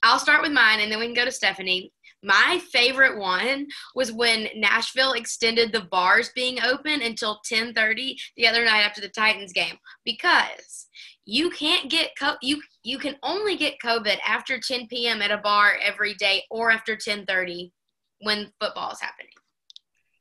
I'll 0.03 0.19
start 0.19 0.41
with 0.41 0.51
mine 0.51 0.81
and 0.81 0.91
then 0.91 0.99
we 0.99 1.05
can 1.05 1.15
go 1.15 1.25
to 1.25 1.31
Stephanie. 1.31 1.91
My 2.25 2.59
favorite 2.71 3.19
one 3.19 3.67
was 3.93 4.11
when 4.11 4.47
Nashville 4.55 5.13
extended 5.13 5.71
the 5.71 5.81
bars 5.81 6.31
being 6.33 6.59
open 6.59 7.03
until 7.03 7.39
10:30 7.47 8.17
the 8.35 8.47
other 8.47 8.65
night 8.65 8.81
after 8.81 8.99
the 8.99 9.09
Titans 9.09 9.53
game 9.53 9.77
because 10.03 10.87
you 11.25 11.51
can't 11.51 11.89
get 11.89 12.11
co- 12.19 12.37
you 12.41 12.61
you 12.81 12.97
can 12.97 13.15
only 13.21 13.55
get 13.55 13.75
COVID 13.83 14.17
after 14.25 14.59
10 14.59 14.87
p.m. 14.87 15.21
at 15.21 15.29
a 15.29 15.37
bar 15.37 15.77
every 15.81 16.15
day 16.15 16.43
or 16.49 16.71
after 16.71 16.95
10:30 16.95 17.71
when 18.21 18.51
football 18.59 18.91
is 18.91 19.01
happening. 19.01 19.31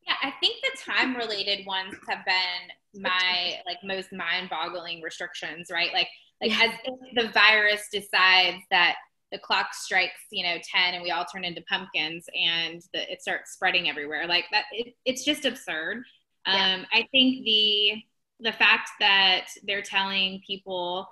Yeah, 0.06 0.16
I 0.23 0.34
think 0.40 0.56
the 0.62 0.92
time 0.92 1.16
related 1.16 1.64
ones 1.66 1.94
have 2.06 2.25
been 2.26 3.02
my 3.02 3.61
like 3.66 3.78
most 3.82 4.12
mind 4.12 4.50
boggling 4.50 5.00
restrictions, 5.00 5.70
right? 5.73 5.92
Like 5.94 6.08
like 6.42 6.50
yeah. 6.50 6.66
as 6.66 6.70
if 6.84 7.25
the 7.25 7.32
virus 7.32 7.88
decides 7.90 8.62
that 8.70 8.96
the 9.35 9.41
clock 9.41 9.75
strikes, 9.75 10.21
you 10.31 10.45
know, 10.45 10.57
10 10.62 10.95
and 10.95 11.03
we 11.03 11.11
all 11.11 11.25
turn 11.25 11.45
into 11.45 11.61
pumpkins 11.69 12.26
and 12.41 12.81
the, 12.95 13.11
it 13.12 13.21
starts 13.21 13.53
spreading 13.53 13.91
everywhere. 13.91 14.29
Like 14.29 14.45
that, 14.53 14.64
it, 14.71 14.95
it's 15.05 15.25
just 15.25 15.45
absurd. 15.45 16.05
Yeah. 16.47 16.76
Um, 16.76 16.87
I 16.93 17.09
think 17.11 17.45
the, 17.45 17.95
the 18.38 18.53
fact 18.53 18.91
that 19.00 19.47
they're 19.67 19.83
telling 19.83 20.41
people 20.47 21.09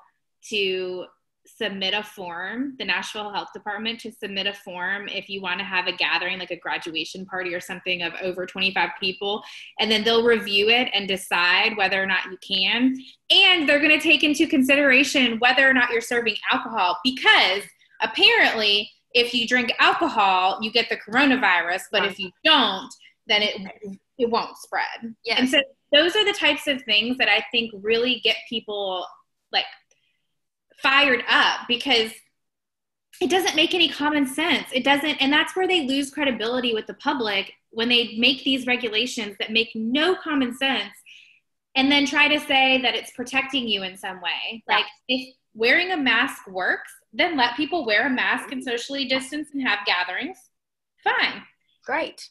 to 0.51 1.07
submit 1.47 1.95
a 1.95 2.03
form, 2.03 2.75
the 2.79 2.85
Nashville 2.85 3.33
Health 3.33 3.49
Department 3.53 3.99
to 4.01 4.13
submit 4.13 4.47
a 4.47 4.53
form 4.53 5.09
if 5.09 5.29
you 5.29 5.43
want 5.43 5.59
to 5.59 5.65
have 5.65 5.87
a 5.87 5.93
gathering, 5.93 6.39
like 6.39 6.51
a 6.51 6.57
graduation 6.57 7.27
party 7.27 7.55
or 7.55 7.61
something 7.61 8.03
of 8.03 8.13
over 8.23 8.47
25 8.47 8.91
people, 9.01 9.43
and 9.81 9.91
then 9.91 10.05
they'll 10.05 10.25
review 10.25 10.69
it 10.69 10.89
and 10.95 11.09
decide 11.09 11.77
whether 11.77 12.01
or 12.01 12.07
not 12.07 12.27
you 12.27 12.39
can. 12.47 12.97
And 13.31 13.69
they're 13.69 13.81
going 13.81 13.99
to 13.99 14.01
take 14.01 14.23
into 14.23 14.47
consideration 14.47 15.39
whether 15.39 15.69
or 15.69 15.75
not 15.75 15.91
you're 15.91 16.01
serving 16.01 16.37
alcohol 16.53 16.99
because 17.03 17.63
apparently 18.03 18.91
if 19.15 19.35
you 19.35 19.47
drink 19.47 19.73
alcohol 19.79 20.59
you 20.63 20.71
get 20.71 20.89
the 20.89 20.97
coronavirus 20.97 21.83
but 21.91 22.05
if 22.05 22.19
you 22.19 22.31
don't 22.45 22.93
then 23.27 23.43
it 23.43 23.57
it 24.19 24.29
won't 24.29 24.57
spread. 24.59 25.15
Yeah 25.25 25.37
and 25.39 25.49
so 25.49 25.61
those 25.93 26.17
are 26.17 26.25
the 26.25 26.33
types 26.33 26.67
of 26.67 26.83
things 26.83 27.19
that 27.19 27.29
i 27.29 27.45
think 27.51 27.71
really 27.83 28.21
get 28.21 28.37
people 28.49 29.07
like 29.53 29.65
fired 30.83 31.23
up 31.29 31.61
because 31.69 32.13
it 33.21 33.31
doesn't 33.31 33.55
make 33.55 33.75
any 33.75 33.89
common 33.89 34.27
sense. 34.27 34.67
It 34.73 34.85
doesn't 34.85 35.23
and 35.23 35.33
that's 35.33 35.55
where 35.55 35.69
they 35.69 35.87
lose 35.87 36.11
credibility 36.11 36.75
with 36.75 36.87
the 36.87 36.95
public 36.95 37.53
when 37.71 37.89
they 37.89 38.17
make 38.19 38.43
these 38.43 38.67
regulations 38.67 39.37
that 39.39 39.53
make 39.53 39.71
no 39.75 40.15
common 40.17 40.55
sense 40.57 40.93
and 41.75 41.91
then 41.91 42.05
try 42.05 42.29
to 42.29 42.41
say 42.41 42.83
that 42.83 42.95
it's 42.95 43.13
protecting 43.13 43.69
you 43.69 43.83
in 43.83 43.97
some 43.97 44.21
way. 44.21 44.63
Yeah. 44.69 44.77
like 44.77 44.87
if 45.09 45.35
wearing 45.55 45.93
a 45.93 45.97
mask 45.97 46.47
works 46.49 46.93
then 47.13 47.37
let 47.37 47.57
people 47.57 47.85
wear 47.85 48.07
a 48.07 48.11
mask 48.11 48.53
and 48.53 48.65
socially 48.65 49.07
distance 49.07 49.49
and 49.53 49.67
have 49.67 49.81
gatherings. 49.87 50.39
Fine. 51.05 51.43
Great. 51.85 52.29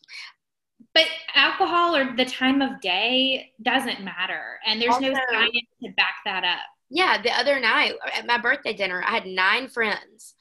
But 0.94 1.06
alcohol 1.36 1.96
or 1.96 2.16
the 2.16 2.26
time 2.26 2.62
of 2.62 2.82
day 2.82 3.52
doesn't 3.62 4.04
matter. 4.04 4.60
And 4.66 4.82
there's 4.82 4.94
also, 4.94 5.10
no 5.10 5.20
science 5.32 5.68
to 5.84 5.92
back 5.96 6.16
that 6.26 6.44
up. 6.44 6.60
Yeah. 6.90 7.22
The 7.22 7.32
other 7.32 7.60
night 7.60 7.94
at 8.14 8.26
my 8.26 8.38
birthday 8.38 8.74
dinner, 8.74 9.04
I 9.06 9.12
had 9.12 9.26
nine 9.26 9.70
friends. 9.70 10.36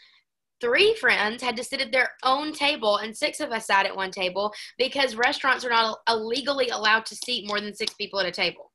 Three 0.60 0.94
friends 0.94 1.42
had 1.42 1.56
to 1.56 1.64
sit 1.64 1.80
at 1.80 1.90
their 1.90 2.10
own 2.22 2.52
table, 2.52 2.98
and 2.98 3.16
six 3.16 3.40
of 3.40 3.50
us 3.50 3.66
sat 3.66 3.86
at 3.86 3.96
one 3.96 4.10
table 4.10 4.52
because 4.76 5.14
restaurants 5.14 5.64
are 5.64 5.70
not 5.70 6.00
illegally 6.06 6.68
allowed 6.68 7.06
to 7.06 7.16
seat 7.16 7.48
more 7.48 7.62
than 7.62 7.74
six 7.74 7.94
people 7.94 8.20
at 8.20 8.26
a 8.26 8.30
table 8.30 8.69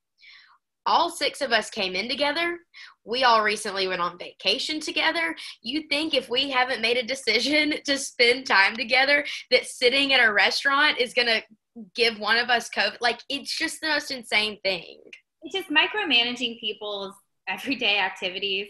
all 0.85 1.09
six 1.09 1.41
of 1.41 1.51
us 1.51 1.69
came 1.69 1.95
in 1.95 2.07
together. 2.07 2.59
We 3.03 3.23
all 3.23 3.43
recently 3.43 3.87
went 3.87 4.01
on 4.01 4.17
vacation 4.17 4.79
together. 4.79 5.35
You 5.61 5.83
think 5.89 6.13
if 6.13 6.29
we 6.29 6.49
haven't 6.51 6.81
made 6.81 6.97
a 6.97 7.03
decision 7.03 7.75
to 7.85 7.97
spend 7.97 8.45
time 8.45 8.75
together, 8.75 9.25
that 9.51 9.65
sitting 9.65 10.13
at 10.13 10.25
a 10.25 10.31
restaurant 10.31 10.99
is 10.99 11.13
going 11.13 11.27
to 11.27 11.41
give 11.95 12.19
one 12.19 12.37
of 12.37 12.49
us 12.49 12.69
COVID? 12.69 12.97
Like, 13.01 13.19
it's 13.29 13.55
just 13.55 13.81
the 13.81 13.87
most 13.87 14.11
insane 14.11 14.59
thing. 14.61 15.01
It's 15.43 15.55
just 15.55 15.69
micromanaging 15.69 16.59
people's 16.59 17.13
everyday 17.47 17.99
activities 17.99 18.67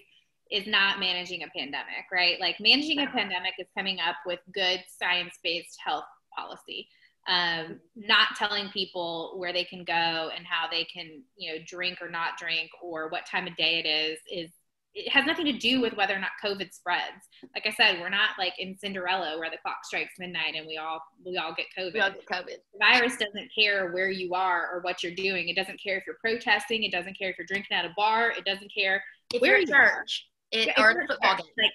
is 0.51 0.67
not 0.67 0.99
managing 0.99 1.43
a 1.43 1.47
pandemic, 1.56 2.06
right? 2.12 2.39
Like, 2.39 2.58
managing 2.60 2.99
a 2.99 3.08
pandemic 3.08 3.54
is 3.60 3.67
coming 3.78 3.99
up 3.99 4.15
with 4.25 4.39
good 4.54 4.84
science 4.99 5.38
based 5.43 5.78
health 5.84 6.06
policy 6.38 6.88
um, 7.28 7.80
not 7.96 8.30
telling 8.38 8.70
people 8.70 9.34
where 9.38 9.52
they 9.52 9.64
can 9.64 9.84
go 9.84 9.94
and 10.36 10.46
how 10.46 10.70
they 10.70 10.84
can, 10.86 11.24
you 11.36 11.54
know, 11.54 11.60
drink 11.66 12.02
or 12.02 12.10
not 12.10 12.38
drink 12.38 12.70
or 12.82 13.10
what 13.10 13.26
time 13.26 13.48
of 13.48 13.56
day 13.56 13.80
it 13.84 13.88
is, 13.88 14.20
is 14.32 14.52
it 14.96 15.10
has 15.10 15.26
nothing 15.26 15.46
to 15.46 15.52
do 15.52 15.82
with 15.82 15.94
whether 15.98 16.16
or 16.16 16.20
not 16.20 16.30
COVID 16.44 16.74
spreads. 16.74 17.28
Like 17.54 17.66
I 17.66 17.72
said, 17.72 18.00
we're 18.00 18.10
not 18.10 18.30
like 18.40 18.54
in 18.58 18.78
Cinderella 18.78 19.38
where 19.38 19.50
the 19.50 19.58
clock 19.58 19.84
strikes 19.84 20.14
midnight 20.18 20.56
and 20.56 20.66
we 20.66 20.78
all 20.78 21.02
we 21.26 21.36
all 21.36 21.54
get 21.54 21.66
COVID. 21.78 21.94
We 21.94 22.00
all 22.00 22.12
get 22.12 22.26
COVID. 22.26 22.46
The 22.46 22.80
virus 22.80 23.18
doesn't 23.18 23.50
care 23.54 23.92
where 23.92 24.10
you 24.10 24.34
are 24.34 24.70
or 24.72 24.80
what 24.82 25.04
you're 25.04 25.14
doing. 25.14 25.50
It 25.50 25.56
doesn't 25.58 25.82
care 25.84 25.98
if 25.98 26.06
you're 26.08 26.18
protesting. 26.22 26.84
It 26.84 26.94
doesn't 26.94 27.18
care 27.18 27.30
if 27.30 27.38
you're 27.38 27.48
drinking 27.48 27.76
at 27.76 27.84
a 27.84 27.94
bar. 27.98 28.32
It 28.32 28.46
doesn't 28.46 28.72
care 28.74 29.04
if 29.34 29.42
where 29.42 29.58
you're 29.58 29.68
church 29.68 30.28
it, 30.52 30.70
or 30.78 30.94
the 30.94 31.06
football 31.08 31.36
game. 31.36 31.46
Like, 31.58 31.72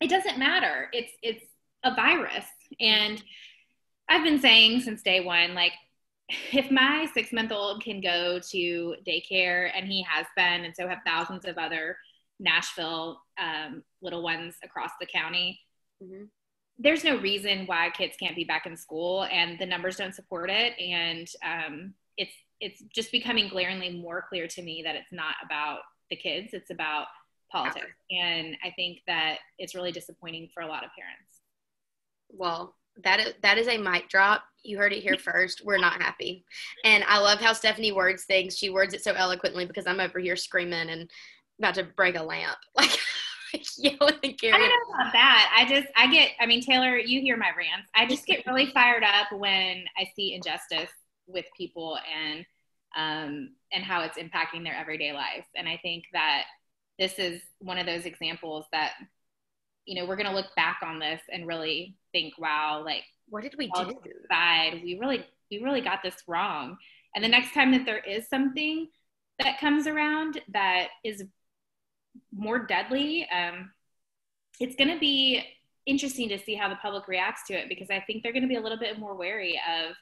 it 0.00 0.08
doesn't 0.08 0.38
matter. 0.38 0.88
It's 0.92 1.12
it's 1.22 1.44
a 1.84 1.94
virus 1.94 2.46
and 2.78 3.22
I've 4.08 4.24
been 4.24 4.40
saying 4.40 4.80
since 4.80 5.02
day 5.02 5.20
one, 5.20 5.54
like, 5.54 5.72
if 6.52 6.70
my 6.70 7.06
six 7.14 7.32
month 7.32 7.52
old 7.52 7.82
can 7.82 8.00
go 8.00 8.40
to 8.50 8.94
daycare, 9.06 9.70
and 9.74 9.86
he 9.86 10.04
has 10.08 10.26
been, 10.36 10.64
and 10.64 10.74
so 10.76 10.88
have 10.88 10.98
thousands 11.06 11.44
of 11.44 11.56
other 11.56 11.96
Nashville 12.38 13.22
um, 13.40 13.82
little 14.02 14.22
ones 14.22 14.56
across 14.62 14.90
the 15.00 15.06
county, 15.06 15.58
mm-hmm. 16.02 16.24
there's 16.78 17.04
no 17.04 17.16
reason 17.18 17.66
why 17.66 17.90
kids 17.90 18.16
can't 18.20 18.36
be 18.36 18.44
back 18.44 18.66
in 18.66 18.76
school, 18.76 19.24
and 19.24 19.58
the 19.58 19.66
numbers 19.66 19.96
don't 19.96 20.14
support 20.14 20.50
it. 20.50 20.78
And 20.78 21.28
um, 21.44 21.94
it's 22.16 22.34
it's 22.60 22.82
just 22.94 23.12
becoming 23.12 23.48
glaringly 23.48 23.90
more 23.90 24.24
clear 24.28 24.46
to 24.48 24.62
me 24.62 24.82
that 24.84 24.96
it's 24.96 25.12
not 25.12 25.36
about 25.44 25.80
the 26.10 26.16
kids; 26.16 26.52
it's 26.52 26.70
about 26.70 27.06
politics. 27.50 27.86
And 28.10 28.56
I 28.62 28.70
think 28.70 28.98
that 29.06 29.38
it's 29.58 29.74
really 29.74 29.92
disappointing 29.92 30.50
for 30.52 30.62
a 30.62 30.66
lot 30.66 30.84
of 30.84 30.90
parents. 30.98 31.40
Well, 32.30 32.74
that 33.04 33.20
is, 33.20 33.34
that 33.42 33.58
is 33.58 33.68
a 33.68 33.78
mic 33.78 34.08
drop. 34.08 34.42
You 34.62 34.78
heard 34.78 34.92
it 34.92 35.02
here 35.02 35.16
first. 35.18 35.62
We're 35.64 35.78
not 35.78 36.02
happy. 36.02 36.44
And 36.84 37.04
I 37.06 37.18
love 37.18 37.40
how 37.40 37.52
Stephanie 37.52 37.92
words 37.92 38.24
things. 38.24 38.58
She 38.58 38.70
words 38.70 38.94
it 38.94 39.02
so 39.02 39.12
eloquently 39.12 39.66
because 39.66 39.86
I'm 39.86 40.00
over 40.00 40.18
here 40.18 40.36
screaming 40.36 40.90
and 40.90 41.10
about 41.58 41.74
to 41.74 41.84
break 41.84 42.16
a 42.16 42.22
lamp. 42.22 42.58
Like 42.76 42.98
yelling 43.78 43.98
and 44.22 44.54
I 44.54 44.58
don't 44.58 44.68
know 44.68 44.94
about 44.94 45.12
that. 45.12 45.54
I 45.56 45.68
just 45.68 45.88
I 45.96 46.10
get 46.10 46.32
I 46.40 46.46
mean 46.46 46.60
Taylor, 46.60 46.98
you 46.98 47.20
hear 47.20 47.36
my 47.36 47.48
rants. 47.56 47.88
I 47.94 48.06
just 48.06 48.26
get 48.26 48.46
really 48.46 48.66
fired 48.66 49.02
up 49.02 49.28
when 49.32 49.84
I 49.96 50.06
see 50.14 50.34
injustice 50.34 50.92
with 51.26 51.46
people 51.56 51.98
and 52.14 52.44
um 52.96 53.50
and 53.72 53.84
how 53.84 54.02
it's 54.02 54.18
impacting 54.18 54.64
their 54.64 54.76
everyday 54.76 55.12
life. 55.12 55.46
And 55.56 55.68
I 55.68 55.78
think 55.82 56.04
that 56.12 56.44
this 56.98 57.18
is 57.18 57.40
one 57.58 57.78
of 57.78 57.86
those 57.86 58.06
examples 58.06 58.66
that 58.72 58.92
you 59.88 59.94
know, 59.94 60.06
we're 60.06 60.16
going 60.16 60.28
to 60.28 60.34
look 60.34 60.54
back 60.54 60.80
on 60.82 60.98
this 60.98 61.22
and 61.32 61.46
really 61.46 61.96
think, 62.12 62.34
wow, 62.38 62.82
like, 62.84 63.04
what 63.30 63.42
did 63.42 63.54
we 63.56 63.70
do? 63.74 63.98
Side, 64.30 64.82
we 64.84 64.98
really, 65.00 65.24
we 65.50 65.62
really 65.62 65.80
got 65.80 66.02
this 66.02 66.22
wrong. 66.28 66.76
And 67.14 67.24
the 67.24 67.28
next 67.28 67.54
time 67.54 67.72
that 67.72 67.86
there 67.86 68.00
is 68.00 68.28
something 68.28 68.88
that 69.38 69.58
comes 69.58 69.86
around 69.86 70.42
that 70.52 70.88
is 71.02 71.24
more 72.36 72.58
deadly, 72.58 73.26
um, 73.34 73.70
it's 74.60 74.76
going 74.76 74.92
to 74.92 75.00
be 75.00 75.42
interesting 75.86 76.28
to 76.28 76.38
see 76.38 76.54
how 76.54 76.68
the 76.68 76.76
public 76.76 77.08
reacts 77.08 77.46
to 77.46 77.54
it 77.54 77.70
because 77.70 77.88
I 77.88 78.04
think 78.06 78.22
they're 78.22 78.32
going 78.32 78.42
to 78.42 78.48
be 78.48 78.56
a 78.56 78.60
little 78.60 78.78
bit 78.78 78.98
more 78.98 79.14
wary 79.14 79.58
of 79.74 79.96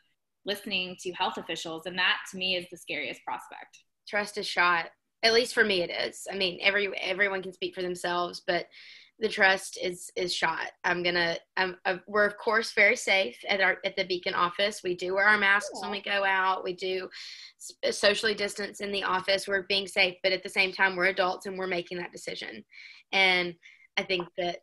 listening 0.45 0.97
to 1.03 1.13
health 1.13 1.37
officials. 1.37 1.87
And 1.87 1.97
that 1.97 2.17
to 2.33 2.37
me 2.37 2.57
is 2.57 2.67
the 2.73 2.77
scariest 2.77 3.23
prospect. 3.25 3.79
Trust 4.09 4.37
is 4.37 4.49
shot. 4.49 4.87
At 5.23 5.33
least 5.33 5.55
for 5.55 5.65
me, 5.65 5.83
it 5.83 5.91
is. 5.91 6.27
I 6.31 6.37
mean, 6.37 6.59
every 6.61 6.91
everyone 7.01 7.43
can 7.43 7.53
speak 7.53 7.75
for 7.75 7.83
themselves, 7.83 8.43
but 8.47 8.67
the 9.19 9.29
trust 9.29 9.79
is 9.83 10.11
is 10.15 10.35
shot. 10.35 10.73
I'm 10.85 11.03
gonna. 11.03 11.37
I'm, 11.57 11.77
uh, 11.85 11.97
we're 12.07 12.27
of 12.27 12.37
course 12.37 12.73
very 12.73 12.97
safe 12.97 13.39
at 13.49 13.61
our 13.61 13.79
at 13.85 13.97
the 13.97 14.05
Beacon 14.05 14.35
office. 14.35 14.83
We 14.85 14.95
do 14.95 15.15
wear 15.15 15.27
our 15.27 15.39
masks 15.39 15.71
yeah. 15.75 15.81
when 15.83 15.91
we 15.91 16.03
go 16.03 16.25
out. 16.25 16.65
We 16.65 16.75
do 16.75 17.09
socially 17.91 18.35
distance 18.35 18.81
in 18.81 18.93
the 18.93 19.05
office. 19.05 19.49
We're 19.49 19.63
being 19.63 19.87
safe, 19.87 20.17
but 20.23 20.33
at 20.33 20.43
the 20.43 20.49
same 20.49 20.73
time, 20.73 20.97
we're 20.97 21.07
adults 21.07 21.47
and 21.47 21.59
we're 21.59 21.67
making 21.67 21.99
that 21.99 22.13
decision. 22.13 22.65
And 23.13 23.55
I 23.97 24.03
think 24.03 24.29
that 24.37 24.59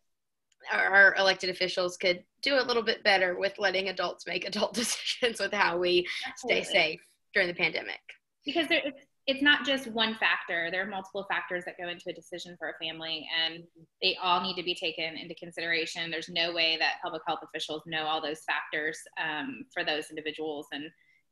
our 0.72 1.16
elected 1.16 1.50
officials 1.50 1.98
could 1.98 2.24
do 2.42 2.60
a 2.60 2.64
little 2.64 2.84
bit 2.84 3.04
better 3.04 3.38
with 3.38 3.58
letting 3.58 3.90
adults 3.90 4.28
make 4.28 4.46
adult 4.46 4.74
decisions 4.76 5.40
with 5.40 5.54
how 5.54 5.78
we 5.78 6.08
stay 6.38 6.64
safe 6.64 7.02
during 7.34 7.48
the 7.48 7.56
pandemic. 7.56 8.02
Because 8.46 8.68
there, 8.68 8.82
it's, 9.26 9.42
not 9.42 9.66
just 9.66 9.88
one 9.88 10.16
factor. 10.16 10.70
There 10.72 10.84
are 10.84 10.90
multiple 10.90 11.26
factors 11.30 11.64
that 11.66 11.78
go 11.78 11.88
into 11.90 12.10
a 12.10 12.14
decision 12.14 12.56
for 12.58 12.70
a 12.70 12.86
family, 12.86 13.28
and 13.46 13.64
they 14.02 14.18
all 14.22 14.42
need 14.42 14.56
to 14.56 14.64
be 14.64 14.76
taken 14.76 15.18
into 15.18 15.36
consideration. 15.36 16.12
There's 16.12 16.30
no 16.30 16.54
way 16.54 16.78
that 16.80 17.02
public 17.04 17.22
health 17.28 17.40
officials 17.44 17.84
know 17.86 18.04
all 18.06 18.22
those 18.22 18.42
factors 18.44 18.98
um, 19.22 19.66
for 19.74 19.84
those 19.84 20.10
individuals, 20.10 20.68
and 20.72 20.86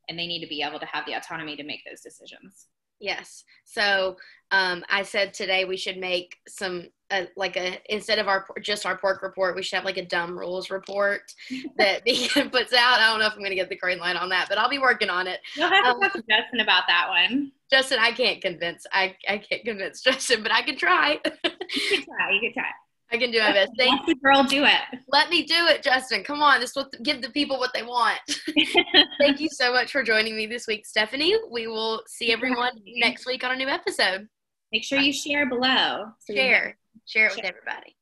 and 0.09 0.17
they 0.17 0.27
need 0.27 0.41
to 0.41 0.47
be 0.47 0.61
able 0.61 0.79
to 0.79 0.85
have 0.87 1.05
the 1.05 1.13
autonomy 1.13 1.55
to 1.55 1.63
make 1.63 1.81
those 1.87 2.01
decisions. 2.01 2.67
Yes. 3.01 3.43
So 3.65 4.15
um, 4.51 4.85
I 4.87 5.01
said 5.03 5.33
today 5.33 5.65
we 5.65 5.75
should 5.75 5.97
make 5.97 6.37
some 6.47 6.87
uh, 7.09 7.25
like 7.35 7.57
a 7.57 7.79
instead 7.93 8.19
of 8.19 8.27
our 8.27 8.45
just 8.61 8.85
our 8.85 8.97
pork 8.97 9.23
report, 9.23 9.55
we 9.55 9.63
should 9.63 9.75
have 9.77 9.85
like 9.85 9.97
a 9.97 10.05
dumb 10.05 10.37
rules 10.37 10.69
report 10.69 11.33
that 11.77 12.03
Beacon 12.05 12.49
puts 12.51 12.73
out. 12.73 12.99
I 12.99 13.09
don't 13.09 13.19
know 13.19 13.25
if 13.25 13.33
I'm 13.33 13.39
going 13.39 13.49
to 13.49 13.55
get 13.55 13.69
the 13.69 13.75
green 13.75 13.97
light 13.97 14.15
on 14.15 14.29
that, 14.29 14.47
but 14.47 14.57
I'll 14.57 14.69
be 14.69 14.79
working 14.79 15.09
on 15.09 15.27
it. 15.27 15.39
You'll 15.55 15.67
have 15.67 15.83
to 15.83 15.89
um, 15.89 15.99
talk 15.99 16.13
to 16.13 16.23
Justin 16.29 16.59
about 16.61 16.83
that 16.87 17.09
one. 17.09 17.51
Justin, 17.71 17.99
I 17.99 18.11
can't 18.11 18.41
convince. 18.41 18.85
I 18.91 19.15
I 19.27 19.37
can't 19.37 19.63
convince 19.63 20.01
Justin, 20.03 20.43
but 20.43 20.51
I 20.51 20.61
can 20.61 20.77
try. 20.77 21.19
you 21.43 21.51
can 21.89 22.03
try. 22.03 22.31
You 22.31 22.39
can 22.41 22.53
try. 22.53 22.71
I 23.13 23.17
can 23.17 23.31
do 23.31 23.39
my 23.39 23.51
best. 23.51 23.71
Thank 23.77 24.07
you, 24.07 24.15
girl. 24.15 24.43
Do 24.43 24.63
it. 24.63 24.99
Let 25.09 25.29
me 25.29 25.43
do 25.43 25.67
it, 25.67 25.83
Justin. 25.83 26.23
Come 26.23 26.41
on. 26.41 26.61
This 26.61 26.73
will 26.75 26.89
give 27.03 27.21
the 27.21 27.29
people 27.31 27.59
what 27.59 27.73
they 27.73 27.83
want. 27.83 28.19
Thank 29.19 29.41
you 29.41 29.49
so 29.51 29.73
much 29.73 29.91
for 29.91 30.01
joining 30.01 30.37
me 30.37 30.47
this 30.47 30.65
week, 30.65 30.85
Stephanie. 30.85 31.35
We 31.51 31.67
will 31.67 32.03
see 32.07 32.31
everyone 32.31 32.71
next 32.95 33.25
week 33.25 33.43
on 33.43 33.51
a 33.51 33.55
new 33.57 33.67
episode. 33.67 34.29
Make 34.71 34.85
sure 34.85 34.99
you 34.99 35.11
share 35.11 35.45
below. 35.45 36.05
So 36.21 36.33
share. 36.33 36.77
Share 37.05 37.27
it 37.27 37.35
with 37.35 37.43
everybody. 37.43 37.97